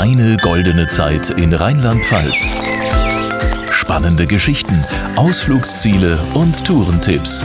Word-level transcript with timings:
Deine 0.00 0.36
goldene 0.36 0.86
Zeit 0.86 1.30
in 1.30 1.52
Rheinland-Pfalz. 1.52 2.54
Spannende 3.72 4.28
Geschichten, 4.28 4.84
Ausflugsziele 5.16 6.16
und 6.34 6.64
Tourentipps. 6.64 7.44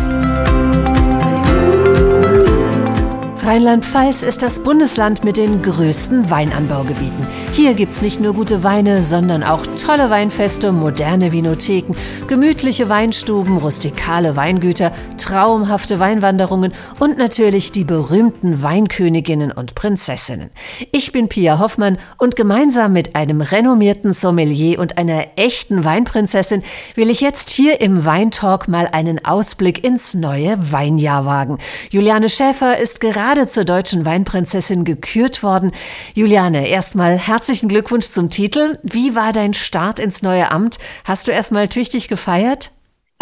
Rheinland-Pfalz 3.45 4.23
ist 4.23 4.41
das 4.41 4.63
Bundesland 4.63 5.25
mit 5.25 5.35
den 5.35 5.61
größten 5.61 6.29
Weinanbaugebieten. 6.29 7.27
Hier 7.51 7.73
gibt's 7.73 8.01
nicht 8.01 8.21
nur 8.21 8.33
gute 8.33 8.63
Weine, 8.63 9.03
sondern 9.03 9.43
auch 9.43 9.67
tolle 9.75 10.09
Weinfeste, 10.09 10.71
moderne 10.71 11.33
Vinotheken, 11.33 11.93
gemütliche 12.27 12.87
Weinstuben, 12.87 13.57
rustikale 13.57 14.37
Weingüter, 14.37 14.93
traumhafte 15.17 15.99
Weinwanderungen 15.99 16.71
und 16.99 17.17
natürlich 17.17 17.73
die 17.73 17.83
berühmten 17.83 18.63
Weinköniginnen 18.63 19.51
und 19.51 19.75
Prinzessinnen. 19.75 20.49
Ich 20.93 21.11
bin 21.11 21.27
Pia 21.27 21.59
Hoffmann 21.59 21.97
und 22.17 22.37
gemeinsam 22.37 22.93
mit 22.93 23.13
einem 23.13 23.41
renommierten 23.41 24.13
Sommelier 24.13 24.79
und 24.79 24.97
einer 24.97 25.25
echten 25.35 25.83
Weinprinzessin 25.83 26.63
will 26.95 27.09
ich 27.09 27.19
jetzt 27.19 27.49
hier 27.49 27.81
im 27.81 28.05
Weintalk 28.05 28.69
mal 28.69 28.87
einen 28.87 29.25
Ausblick 29.25 29.83
ins 29.83 30.13
neue 30.13 30.55
Weinjahr 30.71 31.25
wagen. 31.25 31.57
Juliane 31.89 32.29
Schäfer 32.29 32.77
ist 32.77 33.01
gerade 33.01 33.42
gerade 33.43 33.51
zur 33.51 33.65
deutschen 33.65 34.05
Weinprinzessin 34.05 34.85
gekürt 34.85 35.43
worden. 35.43 35.73
Juliane, 36.13 36.67
erstmal 36.67 37.17
herzlichen 37.17 37.67
Glückwunsch 37.67 38.05
zum 38.07 38.29
Titel. 38.29 38.79
Wie 38.83 39.15
war 39.15 39.33
dein 39.33 39.53
Start 39.53 39.99
ins 39.99 40.21
neue 40.21 40.49
Amt? 40.49 40.79
Hast 41.03 41.27
du 41.27 41.31
erstmal 41.31 41.67
tüchtig 41.67 42.07
gefeiert? 42.07 42.71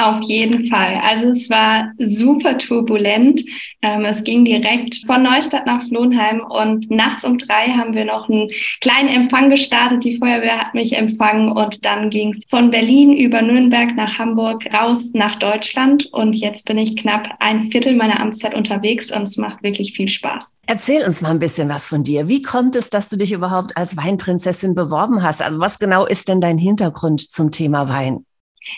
Auf 0.01 0.23
jeden 0.23 0.67
Fall. 0.67 0.95
Also 0.95 1.27
es 1.27 1.47
war 1.51 1.91
super 1.99 2.57
turbulent. 2.57 3.43
Ähm, 3.83 4.03
es 4.03 4.23
ging 4.23 4.43
direkt 4.45 5.03
von 5.05 5.21
Neustadt 5.21 5.67
nach 5.67 5.83
Flohnheim 5.83 6.41
und 6.41 6.89
nachts 6.89 7.23
um 7.23 7.37
drei 7.37 7.67
haben 7.67 7.93
wir 7.93 8.05
noch 8.05 8.27
einen 8.27 8.47
kleinen 8.81 9.09
Empfang 9.09 9.51
gestartet. 9.51 10.03
Die 10.03 10.17
Feuerwehr 10.17 10.57
hat 10.57 10.73
mich 10.73 10.97
empfangen 10.97 11.51
und 11.51 11.85
dann 11.85 12.09
ging 12.09 12.33
es 12.33 12.43
von 12.49 12.71
Berlin 12.71 13.15
über 13.15 13.43
Nürnberg 13.43 13.95
nach 13.95 14.17
Hamburg 14.17 14.65
raus 14.73 15.11
nach 15.13 15.35
Deutschland 15.35 16.07
und 16.11 16.33
jetzt 16.33 16.65
bin 16.65 16.79
ich 16.79 16.97
knapp 16.97 17.35
ein 17.39 17.69
Viertel 17.69 17.95
meiner 17.95 18.19
Amtszeit 18.19 18.55
unterwegs 18.55 19.11
und 19.11 19.23
es 19.23 19.37
macht 19.37 19.61
wirklich 19.61 19.93
viel 19.93 20.09
Spaß. 20.09 20.55
Erzähl 20.65 21.05
uns 21.05 21.21
mal 21.21 21.29
ein 21.29 21.39
bisschen 21.39 21.69
was 21.69 21.87
von 21.87 22.03
dir. 22.03 22.27
Wie 22.27 22.41
kommt 22.41 22.75
es, 22.75 22.89
dass 22.89 23.07
du 23.07 23.17
dich 23.17 23.33
überhaupt 23.33 23.77
als 23.77 23.97
Weinprinzessin 23.97 24.73
beworben 24.73 25.21
hast? 25.21 25.43
Also 25.43 25.59
was 25.59 25.77
genau 25.77 26.07
ist 26.07 26.27
denn 26.27 26.41
dein 26.41 26.57
Hintergrund 26.57 27.21
zum 27.21 27.51
Thema 27.51 27.87
Wein? 27.87 28.25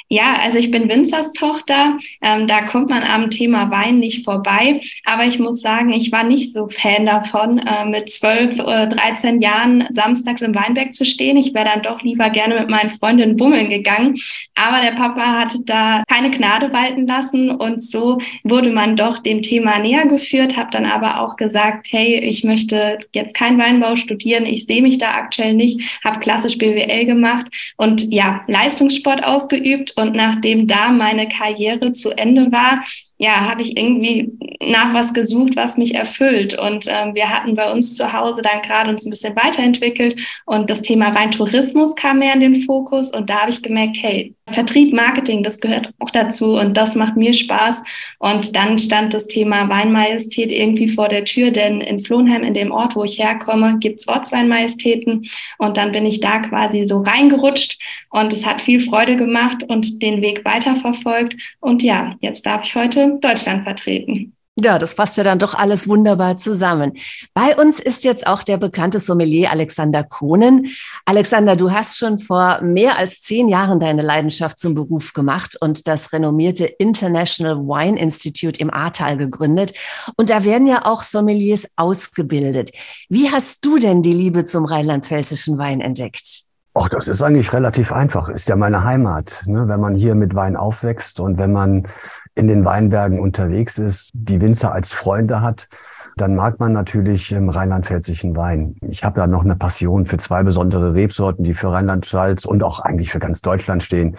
Ja, 0.09 0.35
also 0.41 0.57
ich 0.57 0.71
bin 0.71 0.89
Winzerstochter. 0.89 1.97
Ähm, 2.21 2.47
da 2.47 2.61
kommt 2.61 2.89
man 2.89 3.03
am 3.03 3.29
Thema 3.29 3.71
Wein 3.71 3.99
nicht 3.99 4.23
vorbei. 4.23 4.79
Aber 5.05 5.25
ich 5.25 5.39
muss 5.39 5.61
sagen, 5.61 5.91
ich 5.91 6.11
war 6.11 6.23
nicht 6.23 6.53
so 6.53 6.67
Fan 6.69 7.05
davon, 7.05 7.59
äh, 7.59 7.85
mit 7.85 8.09
12, 8.09 8.59
äh, 8.59 8.87
13 8.87 9.41
Jahren 9.41 9.87
samstags 9.91 10.41
im 10.41 10.55
Weinberg 10.55 10.93
zu 10.93 11.05
stehen. 11.05 11.37
Ich 11.37 11.53
wäre 11.53 11.65
dann 11.65 11.81
doch 11.81 12.01
lieber 12.01 12.29
gerne 12.29 12.59
mit 12.59 12.69
meinen 12.69 12.91
Freundinnen 12.91 13.37
bummeln 13.37 13.69
gegangen. 13.69 14.15
Aber 14.55 14.81
der 14.81 14.91
Papa 14.91 15.39
hatte 15.39 15.59
da 15.65 16.03
keine 16.07 16.31
Gnade 16.31 16.71
walten 16.71 17.07
lassen. 17.07 17.49
Und 17.49 17.81
so 17.81 18.19
wurde 18.43 18.71
man 18.71 18.95
doch 18.95 19.19
dem 19.19 19.41
Thema 19.41 19.79
näher 19.79 20.05
geführt, 20.05 20.55
habe 20.57 20.71
dann 20.71 20.85
aber 20.85 21.21
auch 21.21 21.35
gesagt, 21.35 21.87
hey, 21.89 22.19
ich 22.19 22.43
möchte 22.43 22.99
jetzt 23.13 23.33
kein 23.33 23.57
Weinbau 23.57 23.95
studieren. 23.95 24.45
Ich 24.45 24.65
sehe 24.65 24.81
mich 24.81 24.97
da 24.97 25.11
aktuell 25.15 25.53
nicht, 25.53 25.99
habe 26.03 26.19
klassisch 26.19 26.57
BWL 26.57 27.05
gemacht 27.05 27.47
und 27.77 28.11
ja, 28.13 28.43
Leistungssport 28.47 29.23
ausgeübt 29.23 29.72
ausgeübt 29.73 29.93
und 29.97 30.15
nachdem 30.15 30.67
da 30.67 30.91
meine 30.91 31.27
Karriere 31.27 31.93
zu 31.93 32.11
Ende 32.11 32.51
war, 32.51 32.83
ja, 33.17 33.49
habe 33.49 33.61
ich 33.61 33.77
irgendwie 33.77 34.31
nach 34.69 34.93
was 34.93 35.13
gesucht, 35.13 35.55
was 35.55 35.77
mich 35.77 35.95
erfüllt. 35.95 36.57
Und 36.57 36.87
ähm, 36.87 37.15
wir 37.15 37.29
hatten 37.29 37.55
bei 37.55 37.71
uns 37.71 37.95
zu 37.95 38.11
Hause 38.11 38.41
dann 38.41 38.61
gerade 38.61 38.89
uns 38.89 39.05
ein 39.05 39.09
bisschen 39.09 39.35
weiterentwickelt 39.35 40.19
und 40.45 40.69
das 40.69 40.81
Thema 40.81 41.13
Weintourismus 41.15 41.95
kam 41.95 42.19
mehr 42.19 42.33
in 42.33 42.39
den 42.39 42.55
Fokus 42.55 43.11
und 43.11 43.29
da 43.29 43.41
habe 43.41 43.51
ich 43.51 43.61
gemerkt, 43.61 43.97
hey, 44.01 44.33
Vertrieb, 44.51 44.93
Marketing, 44.93 45.41
das 45.41 45.59
gehört 45.61 45.89
auch 45.99 46.09
dazu 46.09 46.57
und 46.57 46.75
das 46.75 46.95
macht 46.95 47.15
mir 47.15 47.33
Spaß. 47.33 47.81
Und 48.19 48.55
dann 48.55 48.77
stand 48.77 49.13
das 49.13 49.27
Thema 49.27 49.69
Weinmajestät 49.69 50.51
irgendwie 50.51 50.89
vor 50.89 51.07
der 51.07 51.23
Tür, 51.23 51.51
denn 51.51 51.79
in 51.79 51.99
Flohnheim, 51.99 52.43
in 52.43 52.53
dem 52.53 52.71
Ort, 52.71 52.95
wo 52.95 53.05
ich 53.05 53.19
herkomme, 53.19 53.77
gibt's 53.79 54.07
Ortsweinmajestäten 54.07 55.29
und 55.59 55.77
dann 55.77 55.93
bin 55.93 56.05
ich 56.05 56.19
da 56.19 56.39
quasi 56.39 56.85
so 56.85 56.99
reingerutscht 56.99 57.79
und 58.09 58.33
es 58.33 58.45
hat 58.45 58.61
viel 58.61 58.81
Freude 58.81 59.15
gemacht 59.15 59.63
und 59.67 60.01
den 60.01 60.21
Weg 60.21 60.43
weiterverfolgt. 60.43 61.35
Und 61.61 61.81
ja, 61.81 62.15
jetzt 62.19 62.45
darf 62.45 62.65
ich 62.65 62.75
heute 62.75 63.02
Deutschland 63.21 63.63
vertreten. 63.63 64.33
Ja, 64.55 64.77
das 64.77 64.93
passt 64.93 65.17
ja 65.17 65.23
dann 65.23 65.39
doch 65.39 65.55
alles 65.55 65.87
wunderbar 65.87 66.37
zusammen. 66.37 66.93
Bei 67.33 67.57
uns 67.57 67.79
ist 67.79 68.03
jetzt 68.03 68.27
auch 68.27 68.43
der 68.43 68.57
bekannte 68.57 68.99
Sommelier 68.99 69.49
Alexander 69.49 70.03
Kohnen. 70.03 70.67
Alexander, 71.05 71.55
du 71.55 71.71
hast 71.71 71.97
schon 71.97 72.19
vor 72.19 72.61
mehr 72.61 72.99
als 72.99 73.19
zehn 73.19 73.49
Jahren 73.49 73.79
deine 73.79 74.03
Leidenschaft 74.03 74.59
zum 74.59 74.75
Beruf 74.75 75.13
gemacht 75.13 75.57
und 75.59 75.87
das 75.87 76.13
renommierte 76.13 76.65
International 76.65 77.57
Wine 77.57 77.99
Institute 77.99 78.61
im 78.61 78.71
Ahrtal 78.71 79.17
gegründet. 79.17 79.73
Und 80.17 80.29
da 80.29 80.43
werden 80.43 80.67
ja 80.67 80.85
auch 80.85 81.01
Sommeliers 81.01 81.71
ausgebildet. 81.75 82.69
Wie 83.09 83.31
hast 83.31 83.65
du 83.65 83.79
denn 83.79 84.03
die 84.03 84.13
Liebe 84.13 84.45
zum 84.45 84.65
rheinland-pfälzischen 84.65 85.57
Wein 85.57 85.81
entdeckt? 85.81 86.43
Ach, 86.75 86.89
das 86.89 87.07
ist 87.07 87.23
eigentlich 87.23 87.53
relativ 87.53 87.91
einfach. 87.91 88.29
Ist 88.29 88.47
ja 88.49 88.55
meine 88.55 88.83
Heimat. 88.83 89.43
Ne? 89.47 89.67
Wenn 89.67 89.79
man 89.79 89.95
hier 89.95 90.13
mit 90.13 90.35
Wein 90.35 90.55
aufwächst 90.55 91.19
und 91.19 91.39
wenn 91.39 91.51
man 91.51 91.87
in 92.35 92.47
den 92.47 92.65
Weinbergen 92.65 93.19
unterwegs 93.19 93.77
ist, 93.77 94.11
die 94.13 94.41
Winzer 94.41 94.73
als 94.73 94.93
Freunde 94.93 95.41
hat, 95.41 95.67
dann 96.15 96.35
mag 96.35 96.59
man 96.59 96.73
natürlich 96.73 97.31
im 97.31 97.49
rheinland-pfälzischen 97.49 98.35
Wein. 98.35 98.75
Ich 98.81 99.03
habe 99.03 99.19
ja 99.19 99.27
noch 99.27 99.43
eine 99.43 99.55
Passion 99.55 100.05
für 100.05 100.17
zwei 100.17 100.43
besondere 100.43 100.93
Rebsorten, 100.93 101.43
die 101.43 101.53
für 101.53 101.71
Rheinland-Pfalz 101.71 102.45
und 102.45 102.63
auch 102.63 102.79
eigentlich 102.79 103.11
für 103.11 103.19
ganz 103.19 103.41
Deutschland 103.41 103.83
stehen, 103.83 104.15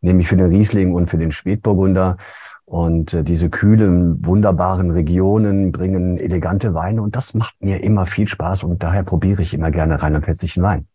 nämlich 0.00 0.28
für 0.28 0.36
den 0.36 0.50
Riesling 0.50 0.94
und 0.94 1.08
für 1.08 1.18
den 1.18 1.32
Spätburgunder. 1.32 2.16
Und 2.64 3.14
äh, 3.14 3.24
diese 3.24 3.48
kühlen, 3.48 4.24
wunderbaren 4.26 4.90
Regionen 4.90 5.72
bringen 5.72 6.18
elegante 6.18 6.74
Weine 6.74 7.02
und 7.02 7.16
das 7.16 7.32
macht 7.32 7.54
mir 7.62 7.82
immer 7.82 8.04
viel 8.04 8.28
Spaß 8.28 8.64
und 8.64 8.82
daher 8.82 9.04
probiere 9.04 9.40
ich 9.40 9.54
immer 9.54 9.70
gerne 9.70 10.02
rheinland-pfälzischen 10.02 10.62
Wein. 10.62 10.86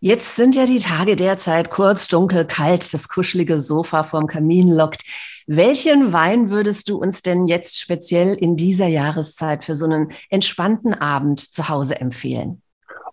Jetzt 0.00 0.36
sind 0.36 0.54
ja 0.56 0.64
die 0.64 0.78
Tage 0.78 1.16
derzeit 1.16 1.70
kurz, 1.70 2.08
dunkel, 2.08 2.44
kalt, 2.44 2.92
das 2.92 3.08
kuschelige 3.08 3.58
Sofa 3.58 4.02
vorm 4.02 4.26
Kamin 4.26 4.68
lockt. 4.68 5.02
Welchen 5.46 6.12
Wein 6.12 6.50
würdest 6.50 6.88
du 6.88 6.96
uns 6.98 7.22
denn 7.22 7.46
jetzt 7.46 7.78
speziell 7.78 8.34
in 8.34 8.56
dieser 8.56 8.86
Jahreszeit 8.86 9.64
für 9.64 9.74
so 9.74 9.86
einen 9.86 10.08
entspannten 10.30 10.94
Abend 10.94 11.40
zu 11.40 11.68
Hause 11.68 12.00
empfehlen? 12.00 12.62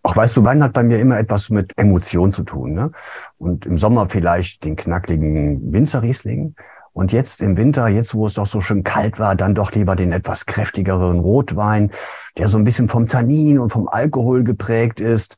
Ach, 0.04 0.16
weißt 0.16 0.38
du, 0.38 0.44
Wein 0.44 0.64
hat 0.64 0.74
bei 0.74 0.84
mir 0.84 1.00
immer 1.00 1.18
etwas 1.18 1.50
mit 1.50 1.74
Emotion 1.76 2.32
zu 2.32 2.44
tun. 2.44 2.74
Ne? 2.74 2.92
Und 3.38 3.66
im 3.66 3.78
Sommer 3.78 4.08
vielleicht 4.08 4.64
den 4.64 4.76
knackligen 4.76 5.74
Winzerriesling. 5.74 6.56
Und 6.94 7.12
jetzt 7.12 7.42
im 7.42 7.58
Winter, 7.58 7.88
jetzt 7.90 8.16
wo 8.16 8.26
es 8.26 8.36
doch 8.36 8.48
so 8.48 8.62
schön 8.62 8.84
kalt 8.84 9.20
war, 9.20 9.36
dann 9.36 9.54
doch 9.54 9.72
lieber 9.74 9.96
den 9.96 10.12
etwas 10.12 10.46
kräftigeren 10.46 11.20
Rotwein, 11.20 11.92
der 12.38 12.48
so 12.48 12.58
ein 12.58 12.64
bisschen 12.64 12.88
vom 12.88 13.08
Tannin 13.08 13.60
und 13.60 13.72
vom 13.72 13.88
Alkohol 13.88 14.44
geprägt 14.44 15.00
ist 15.00 15.38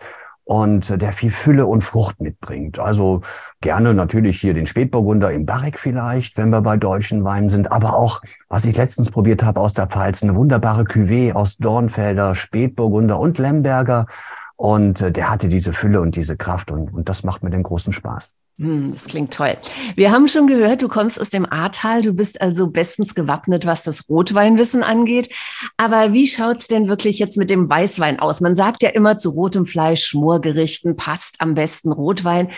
und 0.50 1.00
der 1.00 1.12
viel 1.12 1.30
Fülle 1.30 1.68
und 1.68 1.84
Frucht 1.84 2.20
mitbringt. 2.22 2.80
Also 2.80 3.22
gerne 3.62 3.94
natürlich 3.94 4.42
hier 4.42 4.56
den 4.56 4.66
Spätburgunder 4.66 5.32
im 5.32 5.46
Barrik 5.46 5.78
vielleicht, 5.78 6.40
wenn 6.40 6.50
wir 6.50 6.62
bei 6.62 6.76
deutschen 6.76 7.24
Weinen 7.24 7.50
sind, 7.50 7.72
aber 7.72 7.96
auch, 7.96 8.24
was 8.48 8.66
ich 8.66 8.76
letztens 8.76 9.12
probiert 9.12 9.44
habe 9.44 9.60
aus 9.60 9.76
der 9.76 9.86
Pfalz, 9.86 10.24
eine 10.24 10.36
wunderbare 10.36 10.86
Cuvée 10.86 11.34
aus 11.34 11.58
Dornfelder, 11.58 12.34
Spätburgunder 12.34 13.20
und 13.20 13.38
Lemberger. 13.38 14.08
Und 14.56 15.02
äh, 15.02 15.12
der 15.12 15.30
hatte 15.30 15.50
diese 15.50 15.72
Fülle 15.72 16.02
und 16.02 16.16
diese 16.16 16.36
Kraft 16.36 16.72
und, 16.72 16.96
und 16.96 17.10
das 17.10 17.24
macht 17.24 17.44
mir 17.44 17.52
den 17.52 17.62
großen 17.62 17.94
Spaß. 17.94 18.34
Hm, 18.60 18.92
das 18.92 19.06
klingt 19.06 19.34
toll. 19.34 19.58
Wir 19.96 20.12
haben 20.12 20.28
schon 20.28 20.46
gehört, 20.46 20.82
du 20.82 20.90
kommst 20.90 21.20
aus 21.20 21.30
dem 21.30 21.50
Ahrtal. 21.50 22.02
Du 22.02 22.12
bist 22.12 22.42
also 22.42 22.68
bestens 22.68 23.16
gewappnet, 23.16 23.66
was 23.66 23.84
das 23.84 24.10
Rotweinwissen 24.10 24.84
angeht. 24.84 25.30
Aber 25.78 26.12
wie 26.12 26.28
schaut's 26.28 26.68
denn 26.68 26.90
wirklich 26.90 27.20
jetzt 27.20 27.38
mit 27.38 27.50
dem 27.50 27.70
Weißwein 27.70 28.20
aus? 28.20 28.42
Man 28.42 28.56
sagt 28.56 28.84
ja 28.84 28.90
immer 28.90 29.18
zu 29.18 29.30
rotem 29.30 29.66
Fleisch, 29.66 30.04
Schmorgerichten 30.04 30.98
passt 30.98 31.40
am 31.40 31.54
besten 31.54 31.94
Rotwein. 31.94 32.50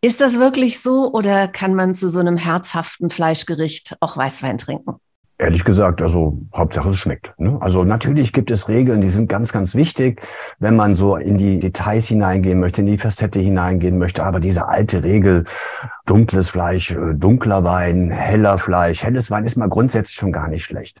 Ist 0.00 0.20
das 0.20 0.38
wirklich 0.38 0.78
so 0.78 1.12
oder 1.12 1.48
kann 1.48 1.74
man 1.74 1.92
zu 1.92 2.08
so 2.08 2.20
einem 2.20 2.36
herzhaften 2.36 3.10
Fleischgericht 3.10 3.96
auch 3.98 4.16
Weißwein 4.16 4.58
trinken? 4.58 5.00
Ehrlich 5.40 5.64
gesagt, 5.64 6.02
also 6.02 6.36
Hauptsache 6.52 6.88
es 6.88 6.96
schmeckt. 6.98 7.32
Ne? 7.38 7.56
Also 7.60 7.84
natürlich 7.84 8.32
gibt 8.32 8.50
es 8.50 8.68
Regeln, 8.68 9.00
die 9.00 9.08
sind 9.08 9.28
ganz, 9.28 9.52
ganz 9.52 9.76
wichtig, 9.76 10.20
wenn 10.58 10.74
man 10.74 10.96
so 10.96 11.16
in 11.16 11.38
die 11.38 11.60
Details 11.60 12.08
hineingehen 12.08 12.58
möchte, 12.58 12.80
in 12.80 12.88
die 12.88 12.98
Facette 12.98 13.38
hineingehen 13.38 13.98
möchte. 13.98 14.24
Aber 14.24 14.40
diese 14.40 14.66
alte 14.66 15.04
Regel, 15.04 15.44
dunkles 16.06 16.50
Fleisch, 16.50 16.90
äh, 16.90 17.14
dunkler 17.14 17.62
Wein, 17.62 18.10
heller 18.10 18.58
Fleisch, 18.58 19.04
helles 19.04 19.30
Wein 19.30 19.44
ist 19.44 19.56
mal 19.56 19.68
grundsätzlich 19.68 20.16
schon 20.16 20.32
gar 20.32 20.48
nicht 20.48 20.64
schlecht. 20.64 21.00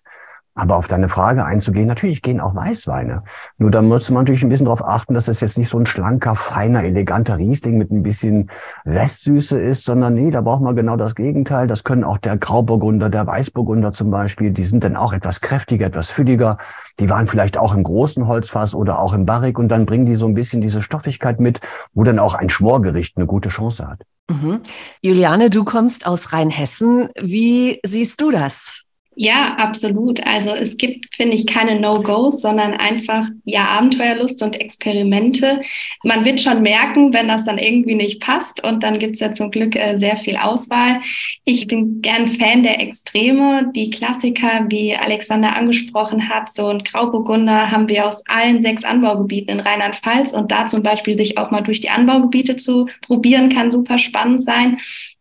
Aber 0.58 0.74
auf 0.74 0.88
deine 0.88 1.08
Frage 1.08 1.44
einzugehen, 1.44 1.86
natürlich 1.86 2.20
gehen 2.20 2.40
auch 2.40 2.52
Weißweine. 2.52 3.22
Nur 3.58 3.70
da 3.70 3.80
muss 3.80 4.10
man 4.10 4.24
natürlich 4.24 4.42
ein 4.42 4.48
bisschen 4.48 4.64
darauf 4.64 4.84
achten, 4.84 5.14
dass 5.14 5.28
es 5.28 5.40
jetzt 5.40 5.56
nicht 5.56 5.68
so 5.68 5.78
ein 5.78 5.86
schlanker, 5.86 6.34
feiner, 6.34 6.82
eleganter 6.82 7.38
Riesling 7.38 7.78
mit 7.78 7.92
ein 7.92 8.02
bisschen 8.02 8.50
Restsüße 8.84 9.56
ist, 9.60 9.84
sondern 9.84 10.14
nee, 10.14 10.32
da 10.32 10.40
braucht 10.40 10.60
man 10.60 10.74
genau 10.74 10.96
das 10.96 11.14
Gegenteil. 11.14 11.68
Das 11.68 11.84
können 11.84 12.02
auch 12.02 12.18
der 12.18 12.36
Grauburgunder, 12.36 13.08
der 13.08 13.24
Weißburgunder 13.24 13.92
zum 13.92 14.10
Beispiel, 14.10 14.50
die 14.50 14.64
sind 14.64 14.82
dann 14.82 14.96
auch 14.96 15.12
etwas 15.12 15.40
kräftiger, 15.40 15.86
etwas 15.86 16.10
fülliger. 16.10 16.58
Die 16.98 17.08
waren 17.08 17.28
vielleicht 17.28 17.56
auch 17.56 17.72
im 17.72 17.84
großen 17.84 18.26
Holzfass 18.26 18.74
oder 18.74 18.98
auch 18.98 19.12
im 19.12 19.26
Barrik 19.26 19.60
und 19.60 19.68
dann 19.68 19.86
bringen 19.86 20.06
die 20.06 20.16
so 20.16 20.26
ein 20.26 20.34
bisschen 20.34 20.60
diese 20.60 20.82
Stoffigkeit 20.82 21.38
mit, 21.38 21.60
wo 21.94 22.02
dann 22.02 22.18
auch 22.18 22.34
ein 22.34 22.48
Schmorgericht 22.48 23.16
eine 23.16 23.26
gute 23.26 23.48
Chance 23.48 23.86
hat. 23.86 24.00
Mhm. 24.28 24.58
Juliane, 25.02 25.50
du 25.50 25.62
kommst 25.62 26.04
aus 26.04 26.32
Rheinhessen. 26.32 27.10
Wie 27.14 27.78
siehst 27.86 28.20
du 28.20 28.32
das? 28.32 28.87
Ja, 29.20 29.56
absolut. 29.56 30.24
Also 30.24 30.50
es 30.50 30.76
gibt, 30.76 31.12
finde 31.12 31.34
ich, 31.34 31.44
keine 31.44 31.80
No-Gos, 31.80 32.40
sondern 32.40 32.74
einfach 32.74 33.28
ja 33.44 33.64
Abenteuerlust 33.76 34.44
und 34.44 34.60
Experimente. 34.60 35.60
Man 36.04 36.24
wird 36.24 36.40
schon 36.40 36.62
merken, 36.62 37.12
wenn 37.12 37.26
das 37.26 37.44
dann 37.44 37.58
irgendwie 37.58 37.96
nicht 37.96 38.20
passt 38.20 38.62
und 38.62 38.84
dann 38.84 39.00
gibt's 39.00 39.18
ja 39.18 39.32
zum 39.32 39.50
Glück 39.50 39.74
äh, 39.74 39.96
sehr 39.96 40.18
viel 40.18 40.36
Auswahl. 40.36 41.00
Ich 41.44 41.66
bin 41.66 42.00
gern 42.00 42.28
Fan 42.28 42.62
der 42.62 42.80
Extreme. 42.80 43.72
Die 43.74 43.90
Klassiker, 43.90 44.66
wie 44.68 44.94
Alexander 44.94 45.56
angesprochen 45.56 46.28
hat, 46.28 46.54
so 46.54 46.68
ein 46.68 46.84
Grauburgunder 46.84 47.72
haben 47.72 47.88
wir 47.88 48.06
aus 48.06 48.22
allen 48.28 48.60
sechs 48.62 48.84
Anbaugebieten 48.84 49.58
in 49.58 49.66
Rheinland-Pfalz 49.66 50.32
und 50.32 50.52
da 50.52 50.68
zum 50.68 50.84
Beispiel 50.84 51.16
sich 51.16 51.38
auch 51.38 51.50
mal 51.50 51.62
durch 51.62 51.80
die 51.80 51.90
Anbaugebiete 51.90 52.54
zu 52.54 52.86
probieren, 53.02 53.48
kann 53.48 53.72
super 53.72 53.98
spannend 53.98 54.44
sein 54.44 54.78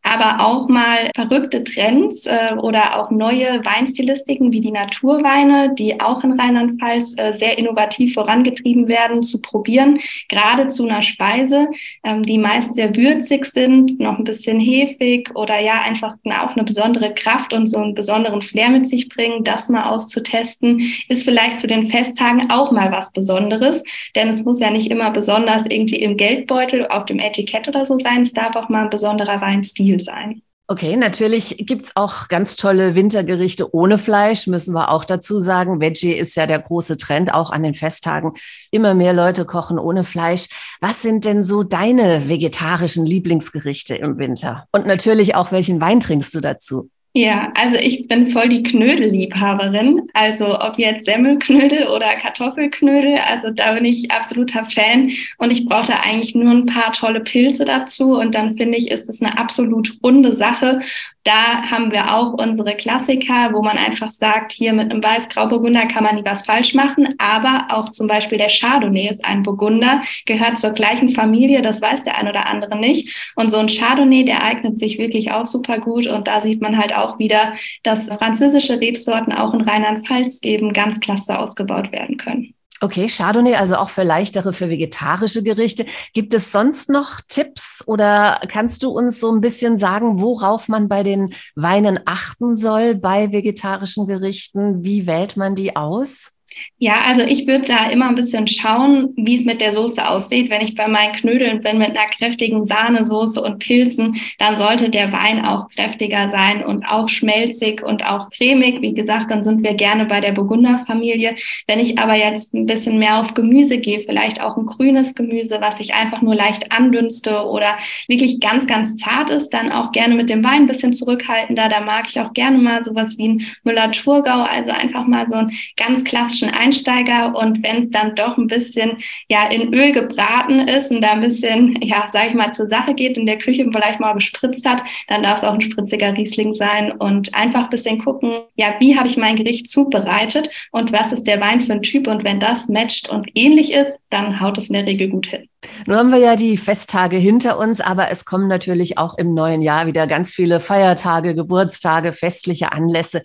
aber 0.08 0.46
auch 0.46 0.70
mal 0.70 1.12
verrückte 1.16 1.64
Trends 1.64 2.26
äh, 2.26 2.56
oder 2.62 3.00
auch 3.00 3.12
neue 3.12 3.64
Weinstilistiken 3.66 4.52
wie 4.52 4.62
die 4.62 4.72
Naturweine, 4.72 5.74
die 5.76 6.00
auch 6.00 6.24
in 6.24 6.40
Rheinland-Pfalz 6.40 7.16
äh, 7.18 7.34
sehr 7.34 7.58
innovativ 7.58 8.14
vorangetrieben 8.14 8.88
werden, 8.88 9.22
zu 9.22 9.42
probieren, 9.42 10.00
gerade 10.30 10.70
zu 10.70 10.88
einer 10.88 11.02
Speise, 11.02 11.68
ähm, 12.04 12.24
die 12.24 12.38
meist 12.38 12.76
sehr 12.76 12.96
würzig 12.96 13.46
sind, 13.46 14.00
noch 14.00 14.18
ein 14.18 14.24
bisschen 14.24 14.60
hefig 14.60 15.30
oder 15.36 15.60
ja 15.60 15.82
einfach 15.82 16.16
auch 16.26 16.56
eine 16.56 16.64
besondere 16.64 17.14
Kraft 17.14 17.54
und 17.54 17.68
so 17.68 17.78
einen 17.80 17.94
besonderen 17.94 18.42
Flair 18.42 18.70
mit 18.70 18.88
sich 18.88 19.10
bringen, 19.10 19.44
das 19.44 19.70
mal 19.70 19.90
auszutesten, 19.90 20.82
ist 21.10 21.24
vielleicht 21.24 21.60
zu 21.60 21.68
den 21.68 21.86
Festtagen 21.86 22.50
auch 22.50 22.72
mal 22.72 22.92
was 22.92 23.12
Besonderes, 23.12 23.84
denn 24.16 24.30
es 24.30 24.44
muss 24.44 24.60
ja 24.60 24.70
nicht 24.70 24.90
immer 24.90 25.12
besonders 25.12 25.66
irgendwie 25.68 25.98
im 25.98 26.18
Geldbeutel, 26.18 26.88
auf 26.88 27.06
dem 27.06 27.20
Etikett 27.20 27.68
oder 27.68 27.86
so 27.86 28.00
sein, 28.00 28.22
es 28.22 28.34
darf 28.34 28.56
auch 28.56 28.70
mal 28.70 28.84
ein 28.84 28.90
besonderer 28.90 29.42
Weinstil 29.42 29.87
Ziel 29.88 30.00
sein. 30.00 30.42
Okay, 30.70 30.98
natürlich 30.98 31.56
gibt's 31.60 31.96
auch 31.96 32.28
ganz 32.28 32.58
tolle 32.58 32.94
Wintergerichte 32.94 33.74
ohne 33.74 33.98
Fleisch, 33.98 34.48
müssen 34.48 34.76
wir 34.76 34.92
auch 34.92 35.06
dazu 35.06 35.40
sagen. 35.40 35.80
Veggie 35.80 36.12
ist 36.12 36.36
ja 36.36 36.46
der 36.46 36.60
große 36.60 36.98
Trend, 36.98 37.34
auch 37.34 37.52
an 37.52 37.64
den 37.64 37.74
Festtagen. 37.74 38.34
Immer 38.70 38.94
mehr 38.94 39.14
Leute 39.14 39.46
kochen 39.46 39.80
ohne 39.80 40.04
Fleisch. 40.04 40.50
Was 40.82 41.02
sind 41.02 41.24
denn 41.24 41.42
so 41.42 41.64
deine 41.64 42.28
vegetarischen 42.28 43.06
Lieblingsgerichte 43.06 43.96
im 43.96 44.18
Winter? 44.18 44.66
Und 44.74 44.86
natürlich 44.86 45.36
auch, 45.36 45.54
welchen 45.54 45.80
Wein 45.80 46.02
trinkst 46.02 46.36
du 46.36 46.42
dazu? 46.42 46.90
Ja, 47.18 47.52
also 47.56 47.78
ich 47.78 48.08
bin 48.08 48.30
voll 48.30 48.48
die 48.48 48.62
Knödelliebhaberin. 48.62 50.04
Also 50.14 50.60
ob 50.60 50.78
jetzt 50.78 51.06
Semmelknödel 51.06 51.88
oder 51.88 52.16
Kartoffelknödel, 52.16 53.18
also 53.18 53.50
da 53.50 53.74
bin 53.74 53.86
ich 53.86 54.12
absoluter 54.12 54.66
Fan. 54.66 55.10
Und 55.40 55.52
ich 55.52 55.66
brauche 55.66 56.00
eigentlich 56.00 56.36
nur 56.36 56.52
ein 56.52 56.68
paar 56.68 56.94
tolle 56.94 57.22
Pilze 57.22 57.66
dazu. 57.66 58.20
Und 58.20 58.36
dann 58.36 58.56
finde 58.56 58.78
ich, 58.78 58.92
ist 58.92 59.10
es 59.10 59.20
eine 59.20 59.36
absolut 59.36 59.98
runde 60.04 60.32
Sache. 60.32 60.82
Da 61.28 61.70
haben 61.70 61.92
wir 61.92 62.16
auch 62.16 62.42
unsere 62.42 62.74
Klassiker, 62.78 63.52
wo 63.52 63.62
man 63.62 63.78
einfach 63.78 64.12
sagt, 64.12 64.54
hier 64.54 64.72
mit 64.72 64.90
einem 64.90 65.04
Weiß-Grauburgunder 65.04 65.86
kann 65.88 66.06
man 66.06 66.16
nie 66.16 66.24
was 66.24 66.46
falsch 66.46 66.74
machen. 66.74 67.16
Aber 67.18 67.68
auch 67.70 67.92
zum 67.92 68.08
Beispiel 68.08 68.38
der 68.38 68.48
Chardonnay 68.48 69.10
ist 69.10 69.26
ein 69.26 69.44
Burgunder, 69.44 70.02
gehört 70.26 70.58
zur 70.58 70.72
gleichen 70.72 71.10
Familie, 71.10 71.62
das 71.62 71.82
weiß 71.82 72.06
der 72.06 72.18
ein 72.18 72.30
oder 72.30 72.48
andere 72.48 72.78
nicht. 72.78 73.34
Und 73.36 73.52
so 73.52 73.58
ein 73.58 73.68
Chardonnay, 73.68 74.24
der 74.24 74.42
eignet 74.42 74.80
sich 74.80 75.00
wirklich 75.00 75.32
auch 75.34 75.46
super 75.46 75.80
gut. 75.80 76.08
Und 76.08 76.30
da 76.30 76.40
sieht 76.40 76.62
man 76.62 76.78
halt 76.78 76.96
auch 76.96 77.20
wieder, 77.20 77.56
dass 77.84 78.08
französische 78.08 78.80
Rebsorten 78.80 79.34
auch 79.34 79.54
in 79.54 79.60
Rheinland-Pfalz 79.60 80.40
eben 80.44 80.72
ganz 80.72 81.02
klasse 81.02 81.38
ausgebaut 81.38 81.92
werden 81.92 82.16
können. 82.16 82.54
Okay, 82.80 83.08
Chardonnay, 83.08 83.56
also 83.56 83.76
auch 83.78 83.90
für 83.90 84.04
leichtere, 84.04 84.54
für 84.54 84.70
vegetarische 84.70 85.42
Gerichte. 85.42 85.88
Gibt 86.14 86.34
es 86.36 86.52
sonst 86.52 86.90
noch 86.90 87.22
Tipps 87.28 87.84
oder 87.88 88.40
kannst 88.48 88.84
du 88.84 88.90
uns 88.90 89.20
so 89.20 89.32
ein 89.34 89.42
bisschen 89.42 89.80
sagen, 89.80 90.22
worauf 90.22 90.68
man 90.68 90.88
bei 90.88 91.02
den 91.02 91.34
Weinen 91.56 92.00
achten 92.06 92.56
soll 92.56 92.94
bei 92.94 93.32
vegetarischen 93.32 94.06
Gerichten? 94.06 94.84
Wie 94.84 95.08
wählt 95.08 95.38
man 95.38 95.56
die 95.56 95.76
aus? 95.76 96.37
Ja, 96.80 97.02
also 97.06 97.24
ich 97.24 97.48
würde 97.48 97.66
da 97.66 97.90
immer 97.90 98.08
ein 98.08 98.16
bisschen 98.16 98.48
schauen, 98.48 99.12
wie 99.16 99.36
es 99.36 99.46
mit 99.46 99.62
der 99.62 99.72
Soße 99.72 100.08
aussieht. 100.08 100.52
Wenn 100.52 100.62
ich 100.62 100.76
bei 100.76 100.88
meinen 100.88 101.14
Knödeln 101.14 101.62
bin 101.62 101.80
mit 101.80 101.90
einer 101.90 102.08
kräftigen 102.10 102.68
Sahnesoße 102.68 103.42
und 103.42 103.58
Pilzen, 103.58 104.16
dann 104.38 104.58
sollte 104.58 104.92
der 104.92 105.12
Wein 105.12 105.44
auch 105.44 105.70
kräftiger 105.70 106.30
sein 106.30 106.64
und 106.64 106.86
auch 106.86 107.10
schmelzig 107.10 107.84
und 107.84 108.06
auch 108.06 108.30
cremig. 108.30 108.82
Wie 108.82 108.94
gesagt, 108.94 109.32
dann 109.32 109.44
sind 109.44 109.64
wir 109.64 109.74
gerne 109.74 110.06
bei 110.06 110.22
der 110.22 110.34
Burgunderfamilie. 110.34 111.36
Wenn 111.66 111.80
ich 111.80 111.98
aber 111.98 112.14
jetzt 112.14 112.54
ein 112.54 112.68
bisschen 112.68 113.00
mehr 113.00 113.20
auf 113.20 113.34
Gemüse 113.34 113.80
gehe, 113.80 114.02
vielleicht 114.02 114.40
auch 114.40 114.56
ein 114.56 114.68
grünes 114.68 115.16
Gemüse, 115.16 115.58
was 115.60 115.80
ich 115.80 115.96
einfach 115.96 116.22
nur 116.22 116.36
leicht 116.36 116.72
andünste 116.72 117.44
oder 117.48 117.80
wirklich 118.08 118.40
ganz, 118.40 118.68
ganz 118.68 118.96
zart 118.98 119.32
ist, 119.32 119.50
dann 119.50 119.72
auch 119.72 119.92
gerne 119.92 120.14
mit 120.14 120.30
dem 120.30 120.44
Wein 120.44 120.64
ein 120.64 120.68
bisschen 120.68 120.94
zurückhaltender. 120.94 121.70
Da 121.70 121.82
mag 121.82 122.06
ich 122.08 122.20
auch 122.20 122.34
gerne 122.34 122.60
mal 122.60 122.84
sowas 122.84 123.18
wie 123.18 123.30
ein 123.30 123.42
Müller-Thurgau, 123.64 124.44
also 124.44 124.70
einfach 124.70 125.08
mal 125.08 125.28
so 125.28 125.36
einen 125.36 125.52
ganz 125.76 126.04
klassischen 126.04 126.37
klassischen 126.38 126.50
Einsteiger 126.50 127.36
und 127.36 127.64
wenn 127.64 127.86
es 127.86 127.92
dann 127.92 128.16
doch 128.16 128.38
ein 128.38 128.48
bisschen 128.48 128.98
ja 129.30 129.50
in 129.50 129.74
Öl 129.74 129.92
gebraten 129.92 130.68
ist 130.68 130.92
und 130.92 131.02
da 131.02 131.12
ein 131.12 131.22
bisschen, 131.22 131.80
ja, 131.82 132.10
sag 132.14 132.30
ich 132.30 132.34
mal, 132.34 132.52
zur 132.52 132.68
Sache 132.68 132.94
geht 132.94 133.18
in 133.18 133.26
der 133.26 133.38
Küche 133.38 133.68
vielleicht 133.72 134.00
mal 134.00 134.14
gespritzt 134.14 134.68
hat, 134.68 134.84
dann 135.08 135.24
darf 135.24 135.38
es 135.38 135.44
auch 135.44 135.54
ein 135.54 135.62
spritziger 135.62 136.16
Riesling 136.16 136.54
sein 136.54 136.92
und 136.92 137.34
einfach 137.36 137.66
ein 137.66 137.70
bisschen 137.70 138.00
gucken, 138.00 138.42
ja, 138.56 138.76
wie 138.80 138.98
habe 138.98 139.08
ich 139.08 139.18
mein 139.18 139.36
Gericht 139.36 139.70
zubereitet 139.70 140.50
und 140.72 140.92
was 140.92 141.12
ist 141.12 141.26
der 141.26 141.42
Wein 141.42 141.62
für 141.62 141.74
ein 141.74 141.82
Typ 141.82 142.08
und 142.08 142.24
wenn 142.24 142.40
das 142.40 142.70
matcht 142.70 143.10
und 143.10 143.30
ähnlich 143.36 143.74
ist, 143.74 144.00
dann 144.10 144.40
haut 144.40 144.58
es 144.58 144.68
in 144.68 144.74
der 144.74 144.86
Regel 144.86 145.10
gut 145.10 145.28
hin. 145.28 145.48
Nun 145.86 145.98
haben 145.98 146.12
wir 146.12 146.20
ja 146.20 146.36
die 146.36 146.56
Festtage 146.56 147.18
hinter 147.18 147.58
uns, 147.58 147.82
aber 147.82 148.12
es 148.12 148.26
kommen 148.26 148.48
natürlich 148.48 148.98
auch 148.98 149.18
im 149.18 149.34
neuen 149.34 149.62
Jahr 149.62 149.88
wieder 149.88 150.08
ganz 150.08 150.32
viele 150.32 150.60
Feiertage, 150.60 151.36
Geburtstage, 151.36 152.14
festliche 152.14 152.72
Anlässe. 152.72 153.22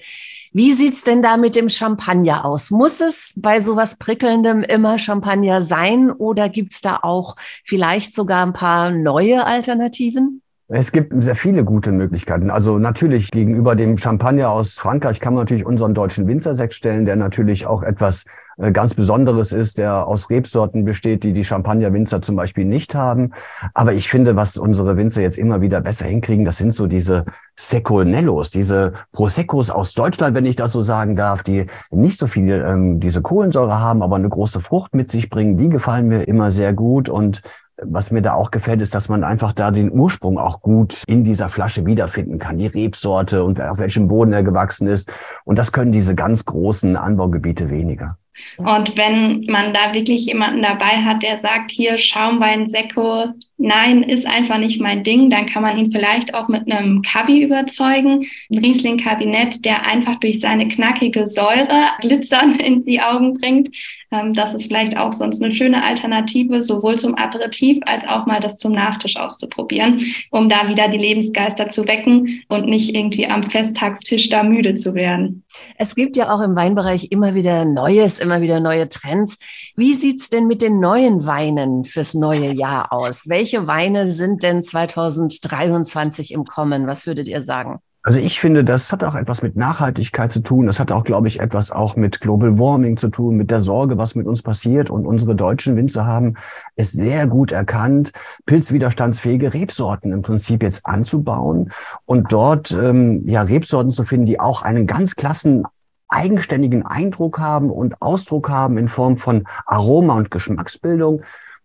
Wie 0.55 0.75
sieht's 0.75 1.03
denn 1.03 1.23
da 1.23 1.39
mit 1.39 1.57
dem 1.57 1.71
Champagner 1.71 2.45
aus? 2.45 2.71
Muss 2.71 3.01
es 3.01 3.41
bei 3.41 3.61
sowas 3.61 3.97
Prickelndem 3.97 4.63
immer 4.63 4.99
Champagner 4.99 5.63
sein 5.63 6.11
oder 6.11 6.51
gibt's 6.51 6.83
da 6.83 6.99
auch 7.01 7.37
vielleicht 7.65 8.15
sogar 8.15 8.45
ein 8.45 8.53
paar 8.53 8.91
neue 8.91 9.47
Alternativen? 9.47 10.43
Es 10.69 10.93
gibt 10.93 11.13
sehr 11.23 11.37
viele 11.37 11.65
gute 11.65 11.91
Möglichkeiten. 11.91 12.51
Also 12.51 12.79
natürlich 12.79 13.31
gegenüber 13.31 13.75
dem 13.77 13.97
Champagner 13.97 14.51
aus 14.51 14.75
Frankreich 14.75 15.21
kann 15.21 15.33
man 15.33 15.45
natürlich 15.45 15.65
unseren 15.65 15.95
deutschen 15.95 16.27
Winzersekt 16.27 16.75
stellen, 16.75 17.07
der 17.07 17.17
natürlich 17.17 17.67
auch 17.67 17.83
etwas 17.83 18.27
ganz 18.71 18.95
Besonderes 18.95 19.53
ist, 19.53 19.79
der 19.79 20.07
aus 20.07 20.31
Rebsorten 20.31 20.85
besteht, 20.85 21.25
die 21.25 21.33
die 21.33 21.45
Champagner-Winzer 21.45 22.23
zum 22.23 22.37
Beispiel 22.37 22.65
nicht 22.65 22.95
haben. 22.95 23.33
Aber 23.75 23.93
ich 23.93 24.09
finde, 24.09 24.37
was 24.37 24.57
unsere 24.57 24.97
Winzer 24.97 25.23
jetzt 25.23 25.39
immer 25.39 25.61
wieder 25.61 25.81
besser 25.81 26.07
hinkriegen, 26.07 26.45
das 26.45 26.59
sind 26.59 26.73
so 26.73 26.87
diese 26.87 27.25
Seconellos, 27.57 28.51
diese 28.51 28.93
Proseccos 29.13 29.71
aus 29.71 29.95
Deutschland, 29.95 30.37
wenn 30.37 30.45
ich 30.45 30.57
das 30.57 30.73
so 30.73 30.83
sagen 30.83 31.17
darf, 31.17 31.43
die 31.43 31.67
nicht 31.91 32.19
so 32.19 32.27
viel 32.27 32.65
ähm, 32.67 33.01
diese 33.01 33.23
Kohlensäure 33.23 33.81
haben, 33.81 34.03
aber 34.03 34.17
eine 34.17 34.29
große 34.29 34.61
Frucht 34.61 34.95
mit 34.95 35.11
sich 35.11 35.29
bringen. 35.29 35.57
Die 35.57 35.69
gefallen 35.69 36.07
mir 36.07 36.23
immer 36.29 36.51
sehr 36.51 36.73
gut 36.73 37.09
und 37.09 37.43
was 37.85 38.11
mir 38.11 38.23
da 38.23 38.35
auch 38.35 38.51
gefällt, 38.51 38.83
ist, 38.83 38.95
dass 38.95 39.09
man 39.09 39.25
einfach 39.25 39.53
da 39.53 39.71
den 39.71 39.91
Ursprung 39.93 40.39
auch 40.39 40.61
gut 40.61 41.03
in 41.07 41.25
dieser 41.25 41.49
Flasche 41.49 41.87
wiederfinden 41.87 42.39
kann. 42.39 42.59
Die 42.59 42.67
Rebsorte 42.67 43.45
und 43.45 43.61
auf 43.61 43.79
welchem 43.79 44.09
Boden 44.09 44.33
er 44.33 44.43
gewachsen 44.43 44.87
ist. 44.87 45.11
Und 45.45 45.59
das 45.59 45.73
können 45.73 45.93
diese 45.93 46.15
ganz 46.15 46.45
großen 46.45 46.97
Anbaugebiete 46.97 47.71
weniger. 47.71 48.19
Und 48.59 48.97
wenn 48.97 49.45
man 49.49 49.75
da 49.75 49.95
wirklich 49.95 50.27
jemanden 50.27 50.63
dabei 50.63 51.03
hat, 51.03 51.23
der 51.23 51.41
sagt, 51.41 51.71
hier 51.71 51.99
Schaumwein, 51.99 52.69
Sekko, 52.69 53.27
nein, 53.59 54.03
ist 54.03 54.27
einfach 54.27 54.59
nicht 54.59 54.81
mein 54.81 55.05
Ding, 55.05 55.31
dann 55.31 55.47
kann 55.47 55.63
man 55.63 55.79
ihn 55.79 55.91
vielleicht 55.91 56.35
auch 56.35 56.49
mit 56.49 56.71
einem 56.71 57.03
Kabi 57.03 57.43
überzeugen. 57.43 58.27
Ein 58.51 58.59
Riesling-Kabinett, 58.59 59.65
der 59.65 59.87
einfach 59.87 60.17
durch 60.17 60.41
seine 60.41 60.69
knackige 60.69 61.27
Säure 61.27 61.91
Glitzern 62.01 62.57
in 62.61 62.85
die 62.85 63.01
Augen 63.01 63.35
bringt. 63.35 63.75
Ähm, 64.11 64.35
das 64.35 64.55
ist 64.55 64.67
vielleicht 64.67 64.97
auch 64.97 65.13
sonst 65.13 65.43
eine 65.43 65.55
schöne 65.55 65.83
Alternative, 65.83 66.63
sowohl 66.63 66.99
zum 66.99 67.15
Aperitif 67.15 67.79
als 67.83 68.07
auch 68.07 68.27
mal 68.27 68.41
das 68.41 68.59
zum 68.59 68.73
Nachtisch 68.73 69.17
auszuprobieren, 69.17 70.01
um 70.31 70.49
da 70.49 70.69
wieder 70.69 70.89
die 70.89 70.99
Lebensgeister 70.99 71.69
zu 71.69 71.87
wecken 71.87 72.43
und 72.49 72.67
nicht 72.67 72.95
irgendwie 72.95 73.27
am 73.27 73.43
Festtagstisch 73.43 74.29
da 74.29 74.43
müde 74.43 74.75
zu 74.75 74.95
werden. 74.95 75.42
Es 75.77 75.95
gibt 75.95 76.17
ja 76.17 76.35
auch 76.35 76.41
im 76.41 76.57
Weinbereich 76.57 77.11
immer 77.11 77.35
wieder 77.35 77.65
Neues, 77.65 78.19
immer 78.19 78.41
wieder 78.41 78.61
neue 78.61 78.89
Trends. 78.89 79.39
Wie 79.77 79.95
sieht's 79.95 80.31
denn 80.31 80.47
mit 80.47 80.63
den 80.63 80.81
neuen 80.81 81.27
Weinen 81.27 81.85
fürs 81.85 82.15
neue 82.15 82.53
Jahr 82.53 82.93
aus? 82.93 83.29
Welche 83.29 83.67
Weine 83.67 84.11
sind 84.11 84.43
denn 84.43 84.63
2023 84.63 86.33
im 86.33 86.45
Kommen? 86.45 86.87
Was 86.87 87.07
würdet 87.07 87.29
ihr 87.29 87.43
sagen? 87.43 87.81
Also 88.05 88.19
ich 88.19 88.41
finde, 88.41 88.65
das 88.65 88.91
hat 88.91 89.05
auch 89.05 89.15
etwas 89.15 89.43
mit 89.43 89.55
Nachhaltigkeit 89.55 90.33
zu 90.33 90.41
tun. 90.41 90.67
Das 90.67 90.81
hat 90.81 90.91
auch, 90.91 91.05
glaube 91.05 91.29
ich, 91.29 91.39
etwas 91.39 91.71
auch 91.71 91.95
mit 91.95 92.21
Global 92.21 92.59
Warming 92.59 92.97
zu 92.97 93.09
tun, 93.09 93.37
mit 93.37 93.51
der 93.53 93.61
Sorge, 93.61 93.97
was 93.97 94.17
mit 94.17 94.27
uns 94.27 94.43
passiert. 94.43 94.91
Und 94.91 95.07
unsere 95.07 95.37
deutschen 95.37 95.77
Winzer 95.77 96.05
haben 96.05 96.35
es 96.75 96.91
sehr 96.91 97.29
gut 97.29 97.53
erkannt, 97.53 98.11
pilzwiderstandsfähige 98.45 99.55
Rebsorten 99.55 100.13
im 100.13 100.23
Prinzip 100.23 100.65
jetzt 100.65 100.85
anzubauen 100.85 101.71
und 102.05 102.33
dort 102.33 102.73
ähm, 102.73 103.23
ja 103.25 103.43
Rebsorten 103.43 103.93
zu 103.93 104.03
finden, 104.03 104.27
die 104.27 104.41
auch 104.41 104.63
einen 104.63 104.89
ganz 104.89 105.15
klassen 105.15 105.65
eigenständigen 106.09 106.85
Eindruck 106.85 107.39
haben 107.39 107.71
und 107.71 108.03
Ausdruck 108.03 108.51
haben 108.51 108.79
in 108.79 108.89
Form 108.89 109.17
von 109.17 109.45
Aroma 109.65 110.15
und 110.15 110.31
Geschmacksbildung. 110.31 111.23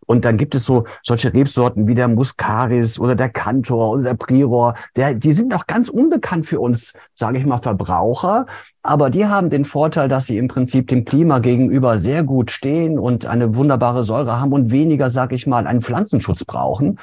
Und 0.08 0.26
dann 0.26 0.38
gibt 0.38 0.56
es 0.56 0.66
so 0.66 0.86
solche 1.04 1.34
Rebsorten 1.34 1.88
wie 1.88 1.94
der 1.94 2.08
Muscaris 2.08 2.98
oder 2.98 3.14
der 3.14 3.30
Cantor 3.30 3.92
oder 3.92 4.04
der 4.04 4.14
Prior. 4.16 4.74
Der, 4.96 5.14
die 5.14 5.34
sind 5.34 5.50
noch 5.50 5.68
ganz 5.68 5.90
unbekannt 5.90 6.48
für 6.48 6.60
uns, 6.60 6.94
sage 7.16 7.38
ich 7.38 7.46
mal, 7.46 7.60
Verbraucher. 7.60 8.48
Aber 8.82 9.10
die 9.12 9.28
haben 9.28 9.50
den 9.50 9.66
Vorteil, 9.66 10.08
dass 10.08 10.26
sie 10.26 10.38
im 10.38 10.48
Prinzip 10.48 10.88
dem 10.88 11.06
Klima 11.06 11.40
gegenüber 11.40 11.98
sehr 11.98 12.24
gut 12.24 12.52
stehen 12.52 12.98
und 12.98 13.26
eine 13.26 13.56
wunderbare 13.56 14.02
Säure 14.02 14.40
haben 14.40 14.54
und 14.54 14.72
weniger, 14.72 15.10
sage 15.10 15.36
ich 15.36 15.46
mal, 15.46 15.68
einen 15.68 15.82
Pflanzenschutz 15.82 16.46
brauchen 16.46 16.98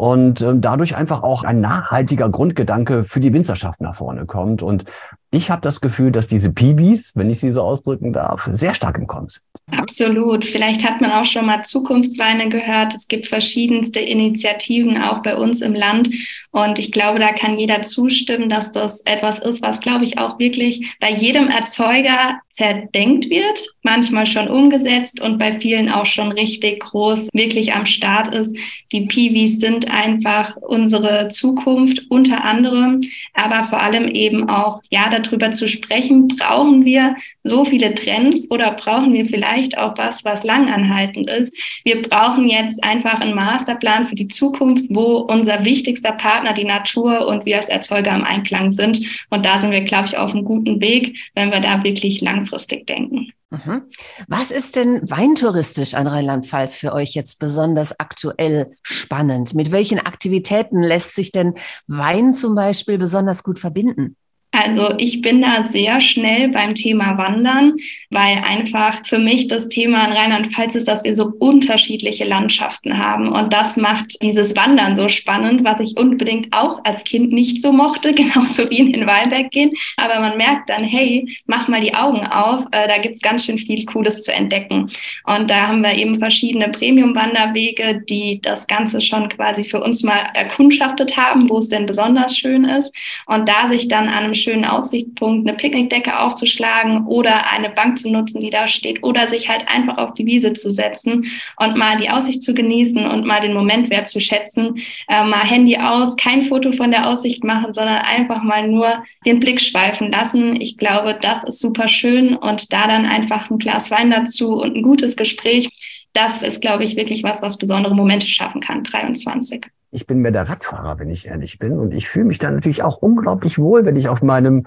und 0.00 0.40
äh, 0.40 0.54
dadurch 0.56 0.96
einfach 0.96 1.22
auch 1.22 1.44
ein 1.44 1.60
nachhaltiger 1.60 2.30
Grundgedanke 2.30 3.04
für 3.04 3.20
die 3.20 3.34
Winzerschaft 3.34 3.82
nach 3.82 3.94
vorne 3.94 4.24
kommt. 4.24 4.62
Und 4.62 4.86
ich 5.32 5.50
habe 5.50 5.60
das 5.60 5.80
Gefühl, 5.80 6.10
dass 6.10 6.26
diese 6.26 6.50
Pibis, 6.50 7.12
wenn 7.14 7.30
ich 7.30 7.40
sie 7.40 7.52
so 7.52 7.62
ausdrücken 7.62 8.12
darf, 8.12 8.48
sehr 8.50 8.74
stark 8.74 8.98
im 8.98 9.06
Kommen 9.06 9.28
sind. 9.28 9.44
Absolut. 9.70 10.44
Vielleicht 10.44 10.84
hat 10.84 11.00
man 11.00 11.12
auch 11.12 11.24
schon 11.24 11.46
mal 11.46 11.62
Zukunftsweine 11.62 12.48
gehört. 12.48 12.94
Es 12.94 13.06
gibt 13.06 13.28
verschiedenste 13.28 14.00
Initiativen 14.00 15.00
auch 15.00 15.22
bei 15.22 15.36
uns 15.36 15.60
im 15.60 15.74
Land. 15.74 16.10
Und 16.50 16.80
ich 16.80 16.90
glaube, 16.90 17.20
da 17.20 17.32
kann 17.32 17.56
jeder 17.56 17.82
zustimmen, 17.82 18.48
dass 18.48 18.72
das 18.72 19.02
etwas 19.02 19.38
ist, 19.38 19.62
was, 19.62 19.80
glaube 19.80 20.04
ich, 20.04 20.18
auch 20.18 20.40
wirklich 20.40 20.96
bei 20.98 21.12
jedem 21.12 21.46
Erzeuger 21.48 22.40
zerdenkt 22.52 23.30
wird, 23.30 23.68
manchmal 23.82 24.26
schon 24.26 24.48
umgesetzt 24.48 25.20
und 25.20 25.38
bei 25.38 25.58
vielen 25.60 25.88
auch 25.88 26.04
schon 26.04 26.32
richtig 26.32 26.80
groß 26.80 27.28
wirklich 27.32 27.72
am 27.72 27.86
Start 27.86 28.34
ist. 28.34 28.56
Die 28.92 29.06
Piwis 29.06 29.60
sind 29.60 29.90
einfach 29.90 30.56
unsere 30.56 31.28
Zukunft 31.28 32.02
unter 32.10 32.44
anderem, 32.44 33.00
aber 33.34 33.64
vor 33.64 33.80
allem 33.80 34.08
eben 34.08 34.48
auch, 34.48 34.82
ja, 34.90 35.08
darüber 35.20 35.52
zu 35.52 35.68
sprechen, 35.68 36.28
brauchen 36.28 36.84
wir 36.84 37.16
so 37.44 37.64
viele 37.64 37.94
Trends 37.94 38.50
oder 38.50 38.72
brauchen 38.72 39.12
wir 39.12 39.26
vielleicht 39.26 39.78
auch 39.78 39.96
was, 39.96 40.24
was 40.24 40.44
langanhaltend 40.44 41.28
ist. 41.30 41.54
Wir 41.84 42.02
brauchen 42.02 42.48
jetzt 42.48 42.82
einfach 42.84 43.20
einen 43.20 43.34
Masterplan 43.34 44.06
für 44.06 44.14
die 44.14 44.28
Zukunft, 44.28 44.84
wo 44.90 45.18
unser 45.18 45.64
wichtigster 45.64 46.12
Partner 46.12 46.54
die 46.54 46.64
Natur 46.64 47.26
und 47.26 47.46
wir 47.46 47.58
als 47.58 47.68
Erzeuger 47.68 48.14
im 48.14 48.24
Einklang 48.24 48.72
sind. 48.72 49.00
Und 49.30 49.46
da 49.46 49.58
sind 49.58 49.70
wir, 49.70 49.82
glaube 49.82 50.06
ich, 50.08 50.16
auf 50.16 50.32
einem 50.32 50.44
guten 50.44 50.80
Weg, 50.80 51.18
wenn 51.34 51.50
wir 51.50 51.60
da 51.60 51.82
wirklich 51.82 52.20
langfristig 52.20 52.86
denken. 52.86 53.32
Mhm. 53.50 53.82
Was 54.28 54.52
ist 54.52 54.76
denn 54.76 55.00
weintouristisch 55.10 55.94
an 55.94 56.06
Rheinland-Pfalz 56.06 56.76
für 56.76 56.92
euch 56.92 57.14
jetzt 57.14 57.40
besonders 57.40 57.98
aktuell 57.98 58.76
spannend? 58.82 59.54
Mit 59.54 59.72
welchen 59.72 59.98
Aktivitäten 59.98 60.80
lässt 60.82 61.16
sich 61.16 61.32
denn 61.32 61.54
Wein 61.88 62.32
zum 62.32 62.54
Beispiel 62.54 62.96
besonders 62.96 63.42
gut 63.42 63.58
verbinden? 63.58 64.16
Also 64.52 64.94
ich 64.98 65.22
bin 65.22 65.42
da 65.42 65.62
sehr 65.62 66.00
schnell 66.00 66.48
beim 66.48 66.74
Thema 66.74 67.16
Wandern, 67.16 67.76
weil 68.10 68.38
einfach 68.38 69.06
für 69.06 69.18
mich 69.18 69.46
das 69.46 69.68
Thema 69.68 70.04
in 70.06 70.12
Rheinland-Pfalz 70.12 70.74
ist, 70.74 70.88
dass 70.88 71.04
wir 71.04 71.14
so 71.14 71.32
unterschiedliche 71.38 72.24
Landschaften 72.24 72.98
haben. 72.98 73.28
Und 73.28 73.52
das 73.52 73.76
macht 73.76 74.20
dieses 74.22 74.56
Wandern 74.56 74.96
so 74.96 75.08
spannend, 75.08 75.62
was 75.62 75.80
ich 75.80 75.96
unbedingt 75.96 76.52
auch 76.52 76.80
als 76.84 77.04
Kind 77.04 77.32
nicht 77.32 77.62
so 77.62 77.72
mochte, 77.72 78.12
genauso 78.14 78.68
wie 78.70 78.78
in 78.78 78.92
den 78.92 79.06
Weinberg 79.06 79.52
gehen. 79.52 79.70
Aber 79.96 80.18
man 80.18 80.36
merkt 80.36 80.68
dann, 80.68 80.82
hey, 80.82 81.28
mach 81.46 81.68
mal 81.68 81.80
die 81.80 81.94
Augen 81.94 82.26
auf, 82.26 82.64
äh, 82.72 82.88
da 82.88 82.98
gibt's 82.98 83.22
ganz 83.22 83.44
schön 83.44 83.58
viel 83.58 83.84
Cooles 83.86 84.22
zu 84.22 84.32
entdecken. 84.32 84.90
Und 85.24 85.48
da 85.48 85.68
haben 85.68 85.82
wir 85.82 85.94
eben 85.94 86.18
verschiedene 86.18 86.70
Premium-Wanderwege, 86.70 88.02
die 88.08 88.40
das 88.42 88.66
Ganze 88.66 89.00
schon 89.00 89.28
quasi 89.28 89.62
für 89.62 89.80
uns 89.80 90.02
mal 90.02 90.26
erkundschaftet 90.34 91.16
haben, 91.16 91.48
wo 91.48 91.58
es 91.58 91.68
denn 91.68 91.86
besonders 91.86 92.36
schön 92.36 92.64
ist. 92.64 92.92
Und 93.26 93.48
da 93.48 93.68
sich 93.68 93.86
dann 93.86 94.08
an 94.08 94.24
einem 94.24 94.34
schönen 94.40 94.64
Aussichtspunkt 94.64 95.48
eine 95.48 95.56
Picknickdecke 95.56 96.18
aufzuschlagen 96.18 97.06
oder 97.06 97.50
eine 97.52 97.70
Bank 97.70 97.98
zu 97.98 98.10
nutzen, 98.10 98.40
die 98.40 98.50
da 98.50 98.68
steht 98.68 99.02
oder 99.02 99.28
sich 99.28 99.48
halt 99.48 99.66
einfach 99.68 99.98
auf 99.98 100.14
die 100.14 100.26
Wiese 100.26 100.52
zu 100.52 100.72
setzen 100.72 101.30
und 101.58 101.76
mal 101.76 101.96
die 101.98 102.10
Aussicht 102.10 102.42
zu 102.42 102.54
genießen 102.54 103.06
und 103.06 103.26
mal 103.26 103.40
den 103.40 103.54
Moment 103.54 103.90
wertzuschätzen, 103.90 104.76
äh, 105.08 105.24
mal 105.24 105.44
Handy 105.44 105.76
aus, 105.76 106.16
kein 106.16 106.42
Foto 106.42 106.72
von 106.72 106.90
der 106.90 107.08
Aussicht 107.08 107.44
machen, 107.44 107.72
sondern 107.72 107.98
einfach 107.98 108.42
mal 108.42 108.66
nur 108.68 109.04
den 109.26 109.40
Blick 109.40 109.60
schweifen 109.60 110.10
lassen. 110.10 110.60
Ich 110.60 110.76
glaube, 110.76 111.18
das 111.20 111.44
ist 111.44 111.60
super 111.60 111.88
schön 111.88 112.36
und 112.36 112.72
da 112.72 112.86
dann 112.86 113.06
einfach 113.06 113.50
ein 113.50 113.58
Glas 113.58 113.90
Wein 113.90 114.10
dazu 114.10 114.54
und 114.60 114.76
ein 114.76 114.82
gutes 114.82 115.16
Gespräch. 115.16 115.70
Das 116.12 116.42
ist, 116.42 116.60
glaube 116.60 116.84
ich, 116.84 116.96
wirklich 116.96 117.22
was, 117.22 117.42
was 117.42 117.58
besondere 117.58 117.94
Momente 117.94 118.28
schaffen 118.28 118.60
kann, 118.60 118.82
23 118.82 119.66
ich 119.90 120.06
bin 120.06 120.18
mehr 120.18 120.30
der 120.30 120.48
Radfahrer, 120.48 120.98
wenn 120.98 121.10
ich 121.10 121.26
ehrlich 121.26 121.58
bin. 121.58 121.78
Und 121.78 121.92
ich 121.92 122.08
fühle 122.08 122.26
mich 122.26 122.38
dann 122.38 122.54
natürlich 122.54 122.82
auch 122.82 122.98
unglaublich 122.98 123.58
wohl, 123.58 123.84
wenn 123.84 123.96
ich 123.96 124.08
auf 124.08 124.22
meinem 124.22 124.66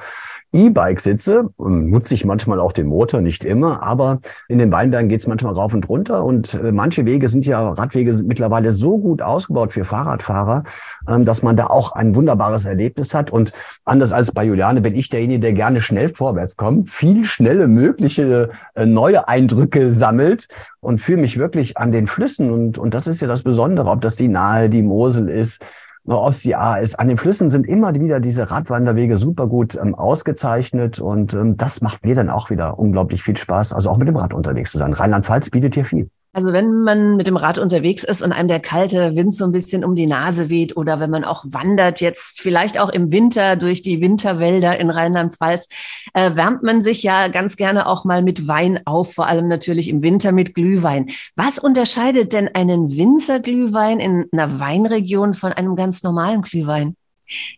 E-Bike 0.53 1.01
sitze, 1.01 1.49
nutze 1.57 2.13
ich 2.13 2.25
manchmal 2.25 2.59
auch 2.59 2.71
den 2.71 2.87
Motor, 2.87 3.21
nicht 3.21 3.43
immer, 3.43 3.81
aber 3.81 4.19
in 4.47 4.59
den 4.59 4.71
Weinbergen 4.71 5.09
geht 5.09 5.19
es 5.19 5.27
manchmal 5.27 5.53
rauf 5.53 5.73
und 5.73 5.89
runter 5.89 6.23
und 6.23 6.53
äh, 6.53 6.71
manche 6.71 7.05
Wege 7.05 7.27
sind 7.27 7.45
ja, 7.45 7.71
Radwege 7.71 8.13
sind 8.13 8.27
mittlerweile 8.27 8.71
so 8.71 8.99
gut 8.99 9.23
ausgebaut 9.23 9.73
für 9.73 9.83
Fahrradfahrer, 9.83 10.63
ähm, 11.07 11.25
dass 11.25 11.41
man 11.41 11.57
da 11.57 11.67
auch 11.67 11.93
ein 11.93 12.15
wunderbares 12.15 12.65
Erlebnis 12.65 13.15
hat. 13.15 13.31
Und 13.31 13.51
anders 13.83 14.13
als 14.13 14.31
bei 14.31 14.45
Juliane 14.45 14.81
bin 14.81 14.95
ich 14.95 15.09
derjenige, 15.09 15.39
der 15.39 15.53
gerne 15.53 15.81
schnell 15.81 16.09
vorwärts 16.09 16.55
kommt, 16.55 16.89
viel 16.89 17.25
schnelle 17.25 17.67
mögliche 17.67 18.49
äh, 18.75 18.85
neue 18.85 19.27
Eindrücke 19.27 19.91
sammelt 19.91 20.47
und 20.81 20.99
fühle 21.01 21.21
mich 21.21 21.39
wirklich 21.39 21.77
an 21.77 21.91
den 21.91 22.05
Flüssen. 22.05 22.51
Und, 22.51 22.77
und 22.77 22.93
das 22.93 23.07
ist 23.07 23.21
ja 23.21 23.27
das 23.27 23.41
Besondere, 23.41 23.89
ob 23.89 24.01
das 24.01 24.15
die 24.15 24.27
Nahe, 24.27 24.69
die 24.69 24.83
Mosel 24.83 25.29
ist, 25.29 25.63
Ostia 26.05 26.77
ist. 26.77 26.99
An 26.99 27.07
den 27.07 27.17
Flüssen 27.17 27.49
sind 27.49 27.65
immer 27.67 27.93
wieder 27.93 28.19
diese 28.19 28.51
Radwanderwege 28.51 29.17
super 29.17 29.47
gut 29.47 29.75
ähm, 29.75 29.95
ausgezeichnet 29.95 30.99
und 30.99 31.33
ähm, 31.33 31.55
das 31.57 31.81
macht 31.81 32.05
mir 32.05 32.15
dann 32.15 32.29
auch 32.29 32.49
wieder 32.49 32.77
unglaublich 32.77 33.23
viel 33.23 33.37
Spaß, 33.37 33.73
also 33.73 33.89
auch 33.89 33.97
mit 33.97 34.07
dem 34.07 34.17
Rad 34.17 34.33
unterwegs 34.33 34.71
zu 34.71 34.77
sein. 34.77 34.93
Rheinland-Pfalz 34.93 35.49
bietet 35.49 35.75
hier 35.75 35.85
viel. 35.85 36.09
Also 36.35 36.51
wenn 36.51 36.81
man 36.81 37.15
mit 37.15 37.27
dem 37.27 37.37
Rad 37.37 37.59
unterwegs 37.59 38.03
ist 38.03 38.23
und 38.23 38.31
einem 38.31 38.47
der 38.47 38.59
kalte 38.59 39.15
Wind 39.15 39.35
so 39.35 39.45
ein 39.45 39.51
bisschen 39.51 39.85
um 39.85 39.93
die 39.93 40.07
Nase 40.07 40.49
weht 40.49 40.75
oder 40.75 40.99
wenn 40.99 41.11
man 41.11 41.23
auch 41.23 41.45
wandert, 41.47 42.01
jetzt 42.01 42.41
vielleicht 42.41 42.79
auch 42.79 42.89
im 42.89 43.11
Winter 43.11 43.55
durch 43.55 43.83
die 43.83 44.01
Winterwälder 44.01 44.79
in 44.79 44.89
Rheinland-Pfalz, 44.89 45.69
äh, 46.15 46.35
wärmt 46.35 46.63
man 46.63 46.81
sich 46.81 47.03
ja 47.03 47.27
ganz 47.27 47.55
gerne 47.55 47.85
auch 47.85 48.03
mal 48.03 48.23
mit 48.23 48.47
Wein 48.47 48.81
auf, 48.85 49.13
vor 49.13 49.27
allem 49.27 49.47
natürlich 49.47 49.87
im 49.89 50.01
Winter 50.01 50.31
mit 50.31 50.55
Glühwein. 50.55 51.11
Was 51.35 51.59
unterscheidet 51.59 52.33
denn 52.33 52.49
einen 52.55 52.89
Winzerglühwein 52.89 53.99
in 53.99 54.25
einer 54.31 54.59
Weinregion 54.59 55.35
von 55.35 55.53
einem 55.53 55.75
ganz 55.75 56.01
normalen 56.01 56.41
Glühwein? 56.41 56.95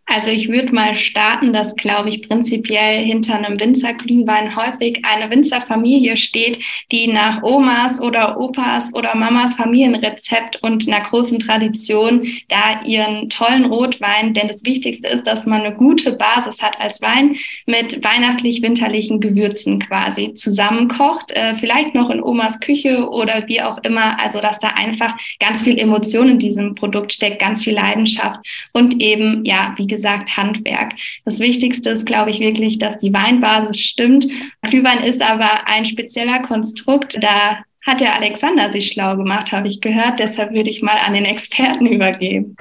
Also 0.08 0.30
ich 0.30 0.50
würde 0.50 0.74
mal 0.74 0.94
starten, 0.94 1.52
dass, 1.52 1.76
glaube 1.76 2.10
ich, 2.10 2.28
prinzipiell 2.28 3.04
hinter 3.04 3.36
einem 3.36 3.60
Winzerglühwein 3.60 4.56
häufig 4.56 5.02
eine 5.04 5.32
Winzerfamilie 5.32 6.16
steht, 6.16 6.60
die 6.92 7.08
nach 7.08 7.42
Omas 7.42 8.00
oder 8.00 8.40
Opas 8.40 8.94
oder 8.94 9.16
Mamas 9.16 9.56
Familienrezept 9.56 10.62
und 10.62 10.88
einer 10.88 11.02
großen 11.02 11.40
Tradition 11.40 12.28
da 12.50 12.82
ihren 12.86 13.30
tollen 13.30 13.66
Rotwein, 13.66 14.34
denn 14.36 14.48
das 14.48 14.64
Wichtigste 14.64 15.08
ist, 15.08 15.26
dass 15.26 15.48
man 15.48 15.62
eine 15.62 15.76
gute 15.76 16.12
Basis 16.12 16.62
hat 16.62 16.80
als 16.80 17.02
Wein 17.02 17.36
mit 17.66 18.04
weihnachtlich-winterlichen 18.04 19.20
Gewürzen 19.20 19.80
quasi 19.80 20.34
zusammenkocht, 20.34 21.32
äh, 21.32 21.56
vielleicht 21.56 21.96
noch 21.96 22.12
in 22.12 22.22
Omas 22.22 22.60
Küche 22.60 23.10
oder 23.10 23.44
wie 23.48 23.62
auch 23.62 23.80
immer, 23.84 24.22
also 24.22 24.40
dass 24.40 24.60
da 24.60 24.70
einfach 24.70 25.16
ganz 25.40 25.64
viel 25.64 25.80
Emotion 25.80 26.30
in 26.30 26.40
diesem 26.40 26.76
Produkt 26.76 27.12
steckt, 27.12 27.40
ganz 27.40 27.64
viel 27.64 27.74
Leidenschaft 27.74 28.40
und 28.72 29.02
eben, 29.02 29.44
ja, 29.46 29.65
wie 29.78 29.88
gesagt, 29.88 30.38
Handwerk. 30.38 30.94
Das 31.26 31.40
Wichtigste 31.40 31.90
ist, 31.90 32.06
glaube 32.06 32.30
ich, 32.30 32.40
wirklich, 32.40 32.80
dass 32.80 32.98
die 32.98 33.14
Weinbasis 33.14 33.80
stimmt. 33.80 34.28
Glühwein 34.62 35.04
ist 35.04 35.22
aber 35.22 35.68
ein 35.68 35.86
spezieller 35.86 36.42
Konstrukt. 36.42 37.18
Da 37.22 37.60
hat 37.86 38.02
der 38.02 38.16
Alexander 38.16 38.72
sich 38.72 38.90
schlau 38.90 39.16
gemacht, 39.16 39.52
habe 39.52 39.68
ich 39.68 39.82
gehört. 39.82 40.20
Deshalb 40.20 40.54
würde 40.54 40.70
ich 40.70 40.82
mal 40.82 40.98
an 40.98 41.14
den 41.14 41.26
Experten 41.26 41.86
übergeben. 41.86 42.56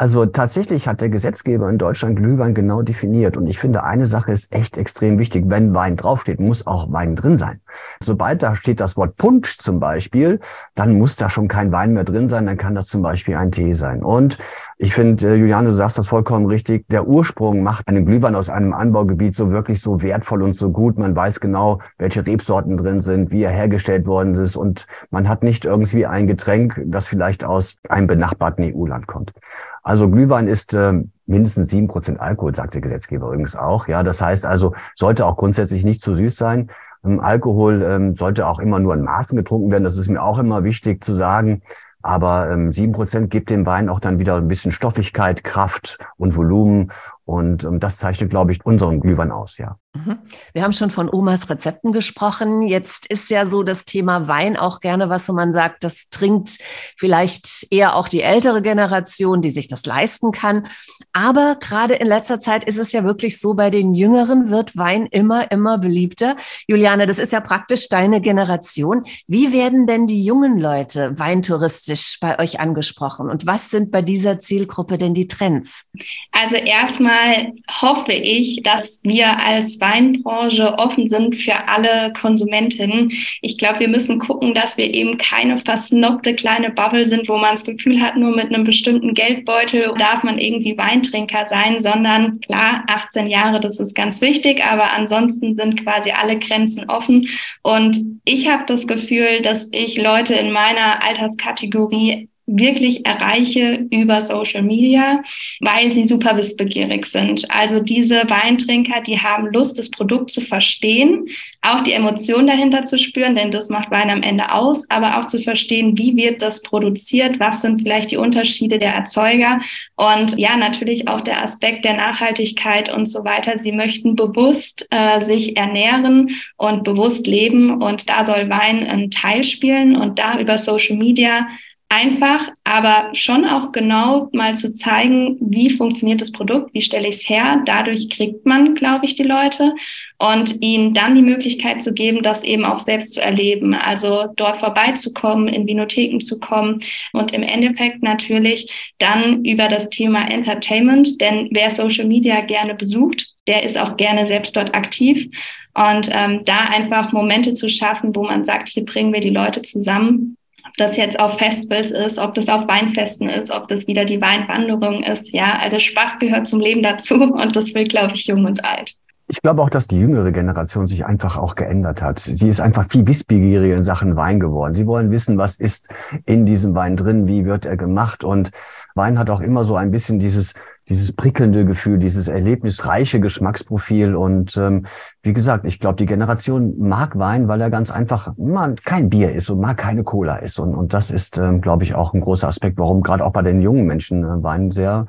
Also 0.00 0.24
tatsächlich 0.24 0.88
hat 0.88 1.02
der 1.02 1.10
Gesetzgeber 1.10 1.68
in 1.68 1.76
Deutschland 1.76 2.16
Glühwein 2.16 2.54
genau 2.54 2.80
definiert. 2.80 3.36
Und 3.36 3.46
ich 3.46 3.58
finde, 3.58 3.84
eine 3.84 4.06
Sache 4.06 4.32
ist 4.32 4.50
echt 4.50 4.78
extrem 4.78 5.18
wichtig. 5.18 5.44
Wenn 5.48 5.74
Wein 5.74 5.96
draufsteht, 5.96 6.40
muss 6.40 6.66
auch 6.66 6.90
Wein 6.90 7.16
drin 7.16 7.36
sein. 7.36 7.60
Sobald 8.02 8.42
da 8.42 8.54
steht 8.54 8.80
das 8.80 8.96
Wort 8.96 9.18
Punsch 9.18 9.58
zum 9.58 9.78
Beispiel, 9.78 10.40
dann 10.74 10.96
muss 10.96 11.16
da 11.16 11.28
schon 11.28 11.48
kein 11.48 11.70
Wein 11.70 11.92
mehr 11.92 12.04
drin 12.04 12.28
sein. 12.28 12.46
Dann 12.46 12.56
kann 12.56 12.74
das 12.74 12.86
zum 12.86 13.02
Beispiel 13.02 13.36
ein 13.36 13.52
Tee 13.52 13.74
sein. 13.74 14.02
Und 14.02 14.38
Ich 14.82 14.94
finde, 14.94 15.28
äh, 15.28 15.34
Juliane, 15.34 15.68
du 15.68 15.74
sagst 15.74 15.98
das 15.98 16.08
vollkommen 16.08 16.46
richtig. 16.46 16.88
Der 16.88 17.06
Ursprung 17.06 17.62
macht 17.62 17.86
einen 17.86 18.06
Glühwein 18.06 18.34
aus 18.34 18.48
einem 18.48 18.72
Anbaugebiet 18.72 19.36
so 19.36 19.50
wirklich 19.50 19.82
so 19.82 20.00
wertvoll 20.00 20.42
und 20.42 20.54
so 20.54 20.70
gut. 20.70 20.96
Man 20.96 21.14
weiß 21.14 21.40
genau, 21.40 21.80
welche 21.98 22.26
Rebsorten 22.26 22.78
drin 22.78 23.02
sind, 23.02 23.30
wie 23.30 23.42
er 23.42 23.50
hergestellt 23.50 24.06
worden 24.06 24.34
ist 24.34 24.56
und 24.56 24.86
man 25.10 25.28
hat 25.28 25.42
nicht 25.42 25.66
irgendwie 25.66 26.06
ein 26.06 26.26
Getränk, 26.26 26.80
das 26.86 27.08
vielleicht 27.08 27.44
aus 27.44 27.76
einem 27.90 28.06
benachbarten 28.06 28.72
EU-Land 28.74 29.06
kommt. 29.06 29.34
Also 29.82 30.08
Glühwein 30.10 30.48
ist 30.48 30.74
äh, 30.74 30.92
mindestens 31.26 31.68
sieben 31.68 31.88
Prozent 31.88 32.20
Alkohol, 32.20 32.54
sagt 32.54 32.74
der 32.74 32.82
Gesetzgeber 32.82 33.28
übrigens 33.28 33.56
auch. 33.56 33.88
Ja, 33.88 34.02
das 34.02 34.20
heißt 34.20 34.46
also, 34.46 34.74
sollte 34.94 35.26
auch 35.26 35.36
grundsätzlich 35.36 35.84
nicht 35.84 36.02
zu 36.02 36.14
süß 36.14 36.36
sein. 36.36 36.70
Ähm, 37.04 37.20
Alkohol 37.20 37.82
ähm, 37.82 38.16
sollte 38.16 38.46
auch 38.46 38.58
immer 38.58 38.78
nur 38.78 38.94
in 38.94 39.02
Maßen 39.02 39.36
getrunken 39.36 39.70
werden. 39.70 39.84
Das 39.84 39.96
ist 39.96 40.08
mir 40.08 40.22
auch 40.22 40.38
immer 40.38 40.64
wichtig 40.64 41.02
zu 41.02 41.12
sagen. 41.12 41.62
Aber 42.02 42.50
ähm, 42.50 42.72
sieben 42.72 42.88
ähm, 42.88 42.92
Prozent 42.92 43.30
gibt 43.30 43.50
dem 43.50 43.66
Wein 43.66 43.88
auch 43.88 44.00
dann 44.00 44.18
wieder 44.18 44.36
ein 44.36 44.48
bisschen 44.48 44.72
Stoffigkeit, 44.72 45.44
Kraft 45.44 45.98
und 46.16 46.36
Volumen. 46.36 46.92
Und 47.24 47.64
ähm, 47.64 47.80
das 47.80 47.98
zeichnet, 47.98 48.30
glaube 48.30 48.52
ich, 48.52 48.64
unseren 48.64 49.00
Glühwein 49.00 49.30
aus, 49.30 49.58
ja. 49.58 49.76
Mhm. 49.92 50.20
Wir 50.52 50.62
haben 50.62 50.72
schon 50.72 50.90
von 50.90 51.12
Omas 51.12 51.50
Rezepten 51.50 51.90
gesprochen. 51.90 52.62
Jetzt 52.62 53.06
ist 53.06 53.28
ja 53.28 53.44
so 53.44 53.64
das 53.64 53.84
Thema 53.84 54.28
Wein 54.28 54.56
auch 54.56 54.78
gerne 54.78 55.08
was, 55.08 55.28
wo 55.28 55.32
man 55.32 55.52
sagt, 55.52 55.82
das 55.82 56.08
trinkt 56.10 56.58
vielleicht 56.96 57.66
eher 57.72 57.96
auch 57.96 58.08
die 58.08 58.22
ältere 58.22 58.62
Generation, 58.62 59.40
die 59.40 59.50
sich 59.50 59.66
das 59.66 59.86
leisten 59.86 60.30
kann. 60.30 60.68
Aber 61.12 61.56
gerade 61.56 61.94
in 61.94 62.06
letzter 62.06 62.38
Zeit 62.38 62.62
ist 62.62 62.78
es 62.78 62.92
ja 62.92 63.02
wirklich 63.02 63.40
so, 63.40 63.54
bei 63.54 63.70
den 63.70 63.92
Jüngeren 63.92 64.48
wird 64.48 64.76
Wein 64.76 65.06
immer, 65.10 65.50
immer 65.50 65.78
beliebter. 65.78 66.36
Juliane, 66.68 67.06
das 67.06 67.18
ist 67.18 67.32
ja 67.32 67.40
praktisch 67.40 67.88
deine 67.88 68.20
Generation. 68.20 69.02
Wie 69.26 69.52
werden 69.52 69.88
denn 69.88 70.06
die 70.06 70.24
jungen 70.24 70.56
Leute 70.56 71.18
weintouristisch 71.18 72.18
bei 72.20 72.38
euch 72.38 72.60
angesprochen? 72.60 73.28
Und 73.28 73.44
was 73.44 73.70
sind 73.70 73.90
bei 73.90 74.02
dieser 74.02 74.38
Zielgruppe 74.38 74.98
denn 74.98 75.14
die 75.14 75.26
Trends? 75.26 75.86
Also 76.30 76.54
erstmal 76.54 77.54
hoffe 77.68 78.12
ich, 78.12 78.62
dass 78.62 79.00
wir 79.02 79.36
als 79.44 79.79
Weinbranche 79.80 80.74
offen 80.78 81.08
sind 81.08 81.36
für 81.36 81.68
alle 81.68 82.12
Konsumentinnen. 82.12 83.10
Ich 83.40 83.58
glaube, 83.58 83.80
wir 83.80 83.88
müssen 83.88 84.18
gucken, 84.18 84.54
dass 84.54 84.76
wir 84.76 84.92
eben 84.92 85.18
keine 85.18 85.58
versnobte 85.58 86.34
kleine 86.34 86.70
Bubble 86.70 87.06
sind, 87.06 87.28
wo 87.28 87.36
man 87.36 87.54
das 87.54 87.64
Gefühl 87.64 88.00
hat, 88.00 88.16
nur 88.16 88.34
mit 88.34 88.46
einem 88.46 88.64
bestimmten 88.64 89.14
Geldbeutel 89.14 89.94
darf 89.98 90.22
man 90.22 90.38
irgendwie 90.38 90.76
Weintrinker 90.76 91.46
sein, 91.46 91.80
sondern 91.80 92.40
klar, 92.40 92.84
18 92.88 93.26
Jahre, 93.26 93.60
das 93.60 93.80
ist 93.80 93.94
ganz 93.94 94.20
wichtig, 94.20 94.64
aber 94.64 94.92
ansonsten 94.92 95.54
sind 95.54 95.84
quasi 95.84 96.10
alle 96.10 96.38
Grenzen 96.38 96.88
offen. 96.88 97.26
Und 97.62 97.98
ich 98.24 98.48
habe 98.48 98.64
das 98.66 98.86
Gefühl, 98.86 99.42
dass 99.42 99.68
ich 99.72 99.96
Leute 99.96 100.34
in 100.34 100.52
meiner 100.52 101.04
Alterskategorie 101.04 102.28
wirklich 102.58 103.06
erreiche 103.06 103.86
über 103.90 104.20
Social 104.20 104.62
Media, 104.62 105.22
weil 105.60 105.92
sie 105.92 106.04
super 106.04 106.36
wissbegierig 106.36 107.06
sind. 107.06 107.50
Also 107.50 107.80
diese 107.80 108.28
Weintrinker, 108.28 109.00
die 109.00 109.18
haben 109.18 109.52
Lust, 109.52 109.78
das 109.78 109.90
Produkt 109.90 110.30
zu 110.30 110.40
verstehen, 110.40 111.26
auch 111.62 111.82
die 111.82 111.92
Emotionen 111.92 112.46
dahinter 112.46 112.84
zu 112.84 112.98
spüren, 112.98 113.34
denn 113.34 113.50
das 113.50 113.68
macht 113.68 113.90
Wein 113.90 114.08
am 114.08 114.22
Ende 114.22 114.52
aus, 114.52 114.88
aber 114.88 115.18
auch 115.18 115.26
zu 115.26 115.40
verstehen, 115.40 115.96
wie 115.98 116.16
wird 116.16 116.40
das 116.40 116.62
produziert, 116.62 117.38
was 117.38 117.60
sind 117.60 117.82
vielleicht 117.82 118.10
die 118.10 118.16
Unterschiede 118.16 118.78
der 118.78 118.94
Erzeuger 118.94 119.60
und 119.96 120.38
ja, 120.38 120.56
natürlich 120.56 121.08
auch 121.08 121.20
der 121.20 121.42
Aspekt 121.42 121.84
der 121.84 121.94
Nachhaltigkeit 121.94 122.92
und 122.92 123.06
so 123.06 123.24
weiter. 123.24 123.58
Sie 123.58 123.72
möchten 123.72 124.16
bewusst 124.16 124.86
äh, 124.90 125.22
sich 125.22 125.56
ernähren 125.56 126.30
und 126.56 126.84
bewusst 126.84 127.26
leben 127.26 127.82
und 127.82 128.08
da 128.08 128.24
soll 128.24 128.48
Wein 128.48 128.86
einen 128.86 129.10
Teil 129.10 129.44
spielen 129.44 129.96
und 129.96 130.18
da 130.18 130.38
über 130.38 130.56
Social 130.56 130.96
Media 130.96 131.46
einfach, 131.90 132.48
aber 132.62 133.10
schon 133.14 133.44
auch 133.44 133.72
genau 133.72 134.28
mal 134.32 134.54
zu 134.54 134.72
zeigen, 134.72 135.36
wie 135.40 135.70
funktioniert 135.70 136.20
das 136.20 136.30
Produkt, 136.30 136.72
wie 136.72 136.82
stelle 136.82 137.08
ich 137.08 137.16
es 137.16 137.28
her. 137.28 137.62
Dadurch 137.66 138.08
kriegt 138.08 138.46
man, 138.46 138.76
glaube 138.76 139.06
ich, 139.06 139.16
die 139.16 139.24
Leute 139.24 139.74
und 140.18 140.62
ihnen 140.62 140.94
dann 140.94 141.16
die 141.16 141.22
Möglichkeit 141.22 141.82
zu 141.82 141.92
geben, 141.92 142.22
das 142.22 142.44
eben 142.44 142.64
auch 142.64 142.78
selbst 142.78 143.14
zu 143.14 143.20
erleben. 143.20 143.74
Also 143.74 144.28
dort 144.36 144.60
vorbeizukommen, 144.60 145.48
in 145.48 145.66
Vinotheken 145.66 146.20
zu 146.20 146.38
kommen 146.38 146.78
und 147.12 147.32
im 147.32 147.42
Endeffekt 147.42 148.04
natürlich 148.04 148.92
dann 148.98 149.44
über 149.44 149.66
das 149.66 149.90
Thema 149.90 150.30
Entertainment, 150.30 151.20
denn 151.20 151.48
wer 151.50 151.72
Social 151.72 152.06
Media 152.06 152.40
gerne 152.42 152.76
besucht, 152.76 153.26
der 153.48 153.64
ist 153.64 153.76
auch 153.76 153.96
gerne 153.96 154.28
selbst 154.28 154.56
dort 154.56 154.76
aktiv. 154.76 155.26
Und 155.74 156.08
ähm, 156.12 156.42
da 156.44 156.64
einfach 156.72 157.12
Momente 157.12 157.54
zu 157.54 157.68
schaffen, 157.68 158.14
wo 158.14 158.24
man 158.24 158.44
sagt, 158.44 158.68
hier 158.68 158.84
bringen 158.84 159.12
wir 159.12 159.20
die 159.20 159.30
Leute 159.30 159.62
zusammen 159.62 160.36
das 160.80 160.96
jetzt 160.96 161.20
auf 161.20 161.38
Festivals 161.38 161.90
ist, 161.90 162.18
ob 162.18 162.34
das 162.34 162.48
auf 162.48 162.66
Weinfesten 162.66 163.28
ist, 163.28 163.50
ob 163.50 163.68
das 163.68 163.86
wieder 163.86 164.04
die 164.04 164.20
Weinwanderung 164.20 165.02
ist. 165.02 165.32
Ja, 165.32 165.58
also 165.60 165.78
Spaß 165.78 166.18
gehört 166.18 166.48
zum 166.48 166.60
Leben 166.60 166.82
dazu 166.82 167.14
und 167.34 167.54
das 167.54 167.74
will, 167.74 167.86
glaube 167.86 168.14
ich, 168.14 168.26
jung 168.26 168.44
und 168.46 168.64
alt. 168.64 168.94
Ich 169.28 169.40
glaube 169.42 169.62
auch, 169.62 169.70
dass 169.70 169.86
die 169.86 169.98
jüngere 169.98 170.32
Generation 170.32 170.88
sich 170.88 171.06
einfach 171.06 171.36
auch 171.36 171.54
geändert 171.54 172.02
hat. 172.02 172.18
Sie 172.18 172.48
ist 172.48 172.60
einfach 172.60 172.84
viel 172.88 173.06
wissbegieriger 173.06 173.76
in 173.76 173.84
Sachen 173.84 174.16
Wein 174.16 174.40
geworden. 174.40 174.74
Sie 174.74 174.88
wollen 174.88 175.12
wissen, 175.12 175.38
was 175.38 175.60
ist 175.60 175.88
in 176.26 176.46
diesem 176.46 176.74
Wein 176.74 176.96
drin, 176.96 177.28
wie 177.28 177.44
wird 177.44 177.64
er 177.64 177.76
gemacht. 177.76 178.24
Und 178.24 178.50
Wein 178.96 179.20
hat 179.20 179.30
auch 179.30 179.40
immer 179.40 179.62
so 179.62 179.76
ein 179.76 179.92
bisschen 179.92 180.18
dieses 180.18 180.54
dieses 180.90 181.12
prickelnde 181.12 181.64
Gefühl, 181.64 181.98
dieses 181.98 182.28
erlebnisreiche 182.28 183.20
Geschmacksprofil. 183.20 184.16
Und 184.16 184.56
ähm, 184.56 184.86
wie 185.22 185.32
gesagt, 185.32 185.64
ich 185.64 185.78
glaube, 185.78 185.96
die 185.96 186.06
Generation 186.06 186.78
mag 186.78 187.16
Wein, 187.16 187.48
weil 187.48 187.60
er 187.60 187.70
ganz 187.70 187.90
einfach 187.90 188.34
man, 188.36 188.76
kein 188.76 189.08
Bier 189.08 189.32
ist 189.32 189.48
und 189.48 189.60
mag 189.60 189.78
keine 189.78 190.02
Cola 190.02 190.36
ist. 190.36 190.58
Und, 190.58 190.74
und 190.74 190.92
das 190.92 191.10
ist, 191.10 191.38
ähm, 191.38 191.60
glaube 191.60 191.84
ich, 191.84 191.94
auch 191.94 192.12
ein 192.12 192.20
großer 192.20 192.48
Aspekt, 192.48 192.76
warum 192.78 193.02
gerade 193.02 193.24
auch 193.24 193.32
bei 193.32 193.42
den 193.42 193.62
jungen 193.62 193.86
Menschen 193.86 194.24
äh, 194.24 194.42
Wein 194.42 194.72
sehr 194.72 195.06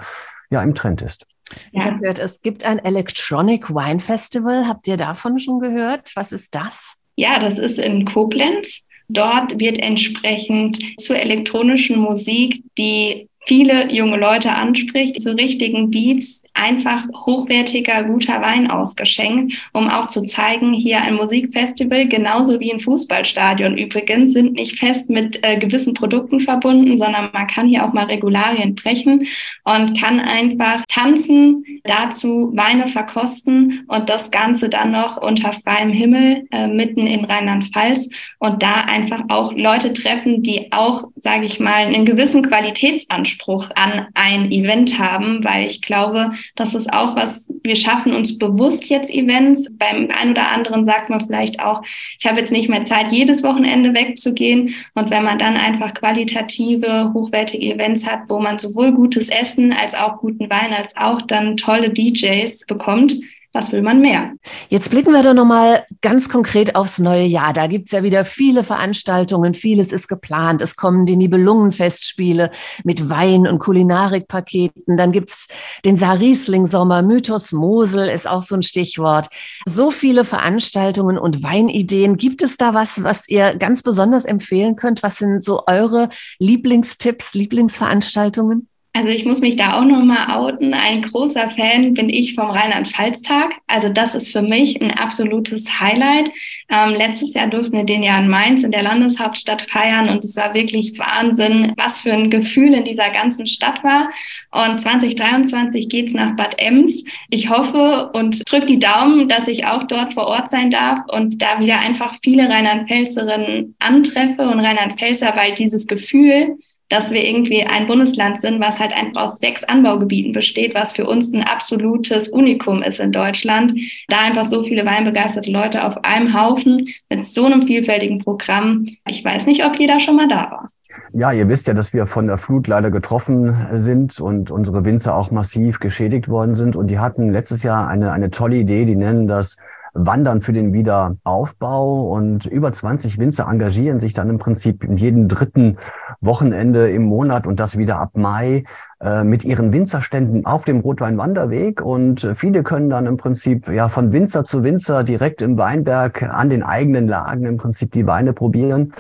ja 0.51 0.61
im 0.61 0.75
Trend 0.75 1.01
ist. 1.01 1.25
Ich 1.71 1.83
habe 1.83 1.99
gehört, 1.99 2.19
es 2.19 2.41
gibt 2.41 2.65
ein 2.65 2.79
Electronic 2.79 3.69
Wine 3.69 3.99
Festival. 3.99 4.67
Habt 4.67 4.87
ihr 4.87 4.97
davon 4.97 5.39
schon 5.39 5.59
gehört? 5.59 6.11
Was 6.15 6.31
ist 6.31 6.53
das? 6.55 6.95
Ja, 7.15 7.39
das 7.39 7.57
ist 7.57 7.79
in 7.79 8.05
Koblenz. 8.05 8.85
Dort 9.09 9.59
wird 9.59 9.77
entsprechend 9.79 10.79
zur 10.99 11.17
elektronischen 11.17 11.99
Musik 11.99 12.63
die 12.77 13.27
viele 13.45 13.91
junge 13.91 14.17
Leute 14.17 14.51
anspricht, 14.51 15.21
zu 15.21 15.35
richtigen 15.35 15.89
Beats 15.89 16.43
einfach 16.61 17.07
hochwertiger, 17.25 18.03
guter 18.03 18.41
Wein 18.41 18.69
ausgeschenkt, 18.69 19.53
um 19.73 19.89
auch 19.89 20.07
zu 20.07 20.23
zeigen, 20.23 20.73
hier 20.73 21.01
ein 21.01 21.15
Musikfestival, 21.15 22.07
genauso 22.07 22.59
wie 22.59 22.71
ein 22.71 22.79
Fußballstadion 22.79 23.77
übrigens, 23.77 24.33
sind 24.33 24.53
nicht 24.53 24.77
fest 24.77 25.09
mit 25.09 25.39
äh, 25.43 25.57
gewissen 25.57 25.93
Produkten 25.93 26.39
verbunden, 26.39 26.97
sondern 26.97 27.29
man 27.33 27.47
kann 27.47 27.67
hier 27.67 27.85
auch 27.85 27.93
mal 27.93 28.05
Regularien 28.05 28.75
brechen 28.75 29.27
und 29.63 29.99
kann 29.99 30.19
einfach 30.19 30.83
tanzen, 30.87 31.65
dazu 31.83 32.51
Weine 32.53 32.87
verkosten 32.87 33.85
und 33.87 34.09
das 34.09 34.29
Ganze 34.29 34.69
dann 34.69 34.91
noch 34.91 35.17
unter 35.17 35.51
freiem 35.53 35.91
Himmel 35.91 36.47
äh, 36.51 36.67
mitten 36.67 37.07
in 37.07 37.25
Rheinland-Pfalz 37.25 38.09
und 38.39 38.61
da 38.61 38.81
einfach 38.81 39.23
auch 39.29 39.53
Leute 39.53 39.93
treffen, 39.93 40.43
die 40.43 40.71
auch, 40.71 41.05
sage 41.15 41.45
ich 41.45 41.59
mal, 41.59 41.85
einen 41.85 42.05
gewissen 42.05 42.43
Qualitätsanspruch 42.43 43.69
an 43.75 44.07
ein 44.13 44.51
Event 44.51 44.99
haben, 44.99 45.43
weil 45.43 45.65
ich 45.65 45.81
glaube, 45.81 46.31
das 46.55 46.75
ist 46.75 46.91
auch 46.91 47.15
was, 47.15 47.47
wir 47.63 47.75
schaffen 47.75 48.13
uns 48.13 48.37
bewusst 48.37 48.85
jetzt 48.85 49.11
Events. 49.11 49.69
Beim 49.77 50.09
einen 50.19 50.31
oder 50.31 50.51
anderen 50.51 50.85
sagt 50.85 51.09
man 51.09 51.25
vielleicht 51.25 51.59
auch, 51.59 51.81
ich 52.19 52.25
habe 52.25 52.39
jetzt 52.39 52.51
nicht 52.51 52.69
mehr 52.69 52.85
Zeit, 52.85 53.11
jedes 53.11 53.43
Wochenende 53.43 53.93
wegzugehen. 53.93 54.73
Und 54.93 55.09
wenn 55.09 55.23
man 55.23 55.37
dann 55.37 55.57
einfach 55.57 55.93
qualitative, 55.93 57.11
hochwertige 57.13 57.73
Events 57.73 58.07
hat, 58.07 58.21
wo 58.27 58.39
man 58.39 58.59
sowohl 58.59 58.91
gutes 58.93 59.29
Essen 59.29 59.73
als 59.73 59.93
auch 59.93 60.17
guten 60.17 60.49
Wein 60.49 60.73
als 60.73 60.95
auch 60.97 61.21
dann 61.21 61.57
tolle 61.57 61.91
DJs 61.91 62.65
bekommt, 62.67 63.15
was 63.53 63.71
will 63.73 63.81
man 63.81 63.99
mehr? 63.99 64.31
Jetzt 64.69 64.89
blicken 64.91 65.11
wir 65.11 65.23
doch 65.23 65.33
nochmal 65.33 65.85
ganz 66.01 66.29
konkret 66.29 66.75
aufs 66.75 66.99
neue 66.99 67.25
Jahr. 67.25 67.51
Da 67.51 67.67
gibt's 67.67 67.91
ja 67.91 68.01
wieder 68.01 68.23
viele 68.23 68.63
Veranstaltungen, 68.63 69.53
vieles 69.53 69.91
ist 69.91 70.07
geplant. 70.07 70.61
Es 70.61 70.77
kommen 70.77 71.05
die 71.05 71.17
Nibelungenfestspiele 71.17 72.51
mit 72.85 73.09
Wein- 73.09 73.47
und 73.47 73.59
Kulinarikpaketen. 73.59 74.95
Dann 74.95 75.11
gibt's 75.11 75.49
den 75.83 75.97
Saarriesling-Sommer, 75.97 77.01
Mythos 77.01 77.51
Mosel 77.51 78.07
ist 78.07 78.27
auch 78.27 78.43
so 78.43 78.55
ein 78.55 78.63
Stichwort. 78.63 79.27
So 79.65 79.91
viele 79.91 80.23
Veranstaltungen 80.23 81.17
und 81.17 81.43
Weinideen. 81.43 82.15
Gibt 82.15 82.43
es 82.43 82.55
da 82.55 82.73
was, 82.73 83.03
was 83.03 83.27
ihr 83.27 83.55
ganz 83.55 83.83
besonders 83.83 84.23
empfehlen 84.23 84.77
könnt? 84.77 85.03
Was 85.03 85.17
sind 85.17 85.43
so 85.43 85.63
eure 85.67 86.09
Lieblingstipps, 86.39 87.33
Lieblingsveranstaltungen? 87.33 88.69
Also 88.93 89.07
ich 89.07 89.25
muss 89.25 89.39
mich 89.39 89.55
da 89.55 89.79
auch 89.79 89.85
nochmal 89.85 90.35
outen. 90.35 90.73
Ein 90.73 91.01
großer 91.01 91.49
Fan 91.49 91.93
bin 91.93 92.09
ich 92.09 92.35
vom 92.35 92.49
Rheinland-Pfalz-Tag. 92.49 93.53
Also 93.67 93.87
das 93.87 94.15
ist 94.15 94.33
für 94.33 94.41
mich 94.41 94.81
ein 94.81 94.91
absolutes 94.91 95.79
Highlight. 95.79 96.29
Ähm, 96.69 96.95
letztes 96.95 97.33
Jahr 97.33 97.47
durften 97.47 97.77
wir 97.77 97.85
den 97.85 98.03
ja 98.03 98.19
in 98.19 98.27
Mainz 98.27 98.63
in 98.63 98.71
der 98.71 98.83
Landeshauptstadt 98.83 99.61
feiern 99.61 100.09
und 100.09 100.25
es 100.25 100.35
war 100.35 100.53
wirklich 100.53 100.97
Wahnsinn, 100.99 101.71
was 101.77 102.01
für 102.01 102.11
ein 102.11 102.29
Gefühl 102.29 102.73
in 102.73 102.83
dieser 102.83 103.09
ganzen 103.11 103.47
Stadt 103.47 103.81
war. 103.81 104.09
Und 104.51 104.81
2023 104.81 105.87
geht's 105.87 106.13
nach 106.13 106.35
Bad 106.35 106.55
Ems. 106.57 107.05
Ich 107.29 107.49
hoffe 107.49 108.11
und 108.13 108.41
drücke 108.51 108.65
die 108.65 108.79
Daumen, 108.79 109.29
dass 109.29 109.47
ich 109.47 109.65
auch 109.65 109.83
dort 109.83 110.13
vor 110.13 110.27
Ort 110.27 110.49
sein 110.49 110.69
darf 110.69 110.99
und 111.13 111.41
da 111.41 111.61
wieder 111.61 111.79
einfach 111.79 112.17
viele 112.21 112.49
Rheinland-Pfälzerinnen 112.49 113.75
antreffe 113.79 114.49
und 114.49 114.59
Rheinland-Pfälzer, 114.59 115.33
weil 115.37 115.55
dieses 115.55 115.87
Gefühl, 115.87 116.57
dass 116.91 117.11
wir 117.11 117.23
irgendwie 117.23 117.63
ein 117.63 117.87
Bundesland 117.87 118.41
sind, 118.41 118.59
was 118.59 118.79
halt 118.79 118.93
einfach 118.93 119.23
aus 119.23 119.37
sechs 119.37 119.63
Anbaugebieten 119.63 120.33
besteht, 120.33 120.75
was 120.75 120.93
für 120.93 121.05
uns 121.05 121.33
ein 121.33 121.43
absolutes 121.43 122.27
Unikum 122.27 122.81
ist 122.81 122.99
in 122.99 123.11
Deutschland. 123.11 123.73
Da 124.07 124.19
einfach 124.19 124.45
so 124.45 124.63
viele 124.63 124.85
weinbegeisterte 124.85 125.51
Leute 125.51 125.85
auf 125.85 126.03
einem 126.03 126.39
Haufen 126.39 126.89
mit 127.09 127.25
so 127.25 127.45
einem 127.45 127.63
vielfältigen 127.63 128.19
Programm. 128.19 128.87
Ich 129.07 129.23
weiß 129.23 129.45
nicht, 129.45 129.65
ob 129.65 129.79
jeder 129.79 129.99
schon 129.99 130.17
mal 130.17 130.27
da 130.27 130.51
war. 130.51 130.69
Ja, 131.13 131.33
ihr 131.33 131.49
wisst 131.49 131.67
ja, 131.67 131.73
dass 131.73 131.93
wir 131.93 132.05
von 132.05 132.27
der 132.27 132.37
Flut 132.37 132.67
leider 132.67 132.89
getroffen 132.89 133.67
sind 133.73 134.19
und 134.19 134.49
unsere 134.49 134.85
Winzer 134.85 135.15
auch 135.15 135.29
massiv 135.29 135.79
geschädigt 135.79 136.29
worden 136.29 136.53
sind. 136.53 136.75
Und 136.75 136.87
die 136.87 136.99
hatten 136.99 137.31
letztes 137.31 137.63
Jahr 137.63 137.87
eine, 137.87 138.11
eine 138.11 138.31
tolle 138.31 138.57
Idee, 138.57 138.85
die 138.85 138.95
nennen 138.95 139.27
das 139.27 139.57
Wandern 139.93 140.41
für 140.41 140.53
den 140.53 140.73
Wiederaufbau. 140.73 142.11
Und 142.11 142.45
über 142.45 142.71
20 142.71 143.17
Winzer 143.17 143.47
engagieren 143.49 143.99
sich 143.99 144.13
dann 144.13 144.29
im 144.29 144.37
Prinzip 144.37 144.83
in 144.83 144.97
jedem 144.97 145.27
dritten 145.27 145.77
Wochenende 146.21 146.89
im 146.89 147.03
Monat 147.03 147.47
und 147.47 147.59
das 147.59 147.77
wieder 147.77 147.99
ab 147.99 148.11
Mai 148.15 148.63
äh, 149.01 149.23
mit 149.23 149.43
ihren 149.43 149.73
Winzerständen 149.73 150.45
auf 150.45 150.65
dem 150.65 150.79
Rotweinwanderweg. 150.79 151.81
Und 151.81 152.27
viele 152.35 152.63
können 152.63 152.89
dann 152.89 153.05
im 153.05 153.17
Prinzip 153.17 153.69
ja 153.69 153.89
von 153.89 154.11
Winzer 154.11 154.43
zu 154.43 154.63
Winzer 154.63 155.03
direkt 155.03 155.41
im 155.41 155.57
Weinberg 155.57 156.23
an 156.23 156.49
den 156.49 156.63
eigenen 156.63 157.07
Lagen 157.07 157.45
im 157.45 157.57
Prinzip 157.57 157.91
die 157.91 158.07
Weine 158.07 158.33
probieren. 158.33 158.93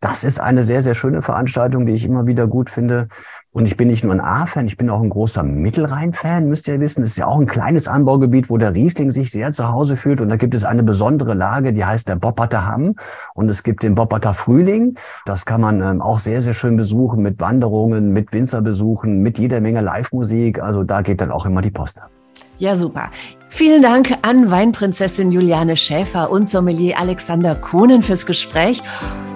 Das 0.00 0.22
ist 0.22 0.40
eine 0.40 0.62
sehr, 0.62 0.80
sehr 0.80 0.94
schöne 0.94 1.22
Veranstaltung, 1.22 1.84
die 1.84 1.92
ich 1.92 2.04
immer 2.04 2.26
wieder 2.26 2.46
gut 2.46 2.70
finde. 2.70 3.08
Und 3.50 3.66
ich 3.66 3.76
bin 3.76 3.88
nicht 3.88 4.04
nur 4.04 4.12
ein 4.12 4.20
A-Fan, 4.20 4.66
ich 4.66 4.76
bin 4.76 4.90
auch 4.90 5.02
ein 5.02 5.10
großer 5.10 5.42
Mittelrhein-Fan, 5.42 6.48
müsst 6.48 6.68
ihr 6.68 6.78
wissen. 6.78 7.00
Das 7.00 7.10
ist 7.10 7.18
ja 7.18 7.26
auch 7.26 7.40
ein 7.40 7.46
kleines 7.46 7.88
Anbaugebiet, 7.88 8.48
wo 8.48 8.58
der 8.58 8.74
Riesling 8.74 9.10
sich 9.10 9.32
sehr 9.32 9.50
zu 9.50 9.68
Hause 9.68 9.96
fühlt. 9.96 10.20
Und 10.20 10.28
da 10.28 10.36
gibt 10.36 10.54
es 10.54 10.62
eine 10.62 10.84
besondere 10.84 11.34
Lage, 11.34 11.72
die 11.72 11.84
heißt 11.84 12.08
der 12.08 12.14
Bopperter 12.14 12.64
Hamm. 12.64 12.94
Und 13.34 13.48
es 13.48 13.64
gibt 13.64 13.82
den 13.82 13.96
Bopperter 13.96 14.34
Frühling. 14.34 14.96
Das 15.26 15.44
kann 15.46 15.60
man 15.60 15.82
ähm, 15.82 16.00
auch 16.00 16.20
sehr, 16.20 16.42
sehr 16.42 16.54
schön 16.54 16.76
besuchen 16.76 17.20
mit 17.20 17.40
Wanderungen, 17.40 18.12
mit 18.12 18.32
Winzerbesuchen, 18.32 19.20
mit 19.20 19.40
jeder 19.40 19.60
Menge 19.60 19.80
Live-Musik. 19.80 20.62
Also 20.62 20.84
da 20.84 21.02
geht 21.02 21.20
dann 21.20 21.32
auch 21.32 21.44
immer 21.44 21.60
die 21.60 21.72
Post 21.72 22.00
ab. 22.00 22.10
Ja, 22.58 22.76
super. 22.76 23.10
Vielen 23.50 23.82
Dank 23.82 24.14
an 24.22 24.50
Weinprinzessin 24.50 25.32
Juliane 25.32 25.76
Schäfer 25.76 26.30
und 26.30 26.48
Sommelier 26.48 26.98
Alexander 26.98 27.54
Kohnen 27.54 28.02
fürs 28.02 28.24
Gespräch. 28.26 28.80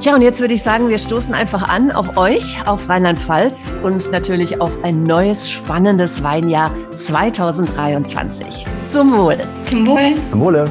Ja, 0.01 0.15
und 0.15 0.23
jetzt 0.23 0.41
würde 0.41 0.55
ich 0.55 0.63
sagen, 0.63 0.89
wir 0.89 0.99
stoßen 0.99 1.35
einfach 1.35 1.69
an 1.69 1.91
auf 1.91 2.17
euch, 2.17 2.57
auf 2.67 2.89
Rheinland-Pfalz 2.89 3.77
und 3.83 4.11
natürlich 4.13 4.61
auf 4.61 4.83
ein 4.85 5.05
neues 5.05 5.51
spannendes 5.51 6.23
Weinjahr 6.23 6.71
2023. 6.95 8.67
Zum 8.87 9.17
Wohl. 9.17 9.39
Zum 9.67 9.87
Wohl. 9.87 10.15
Zum 10.31 10.41
Wohle. 10.41 10.69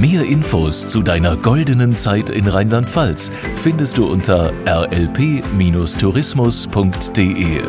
Mehr 0.00 0.24
Infos 0.24 0.88
zu 0.88 1.02
deiner 1.02 1.36
goldenen 1.36 1.96
Zeit 1.96 2.30
in 2.30 2.48
Rheinland-Pfalz 2.48 3.30
findest 3.56 3.98
du 3.98 4.06
unter 4.06 4.50
rlp-tourismus.de. 4.64 7.60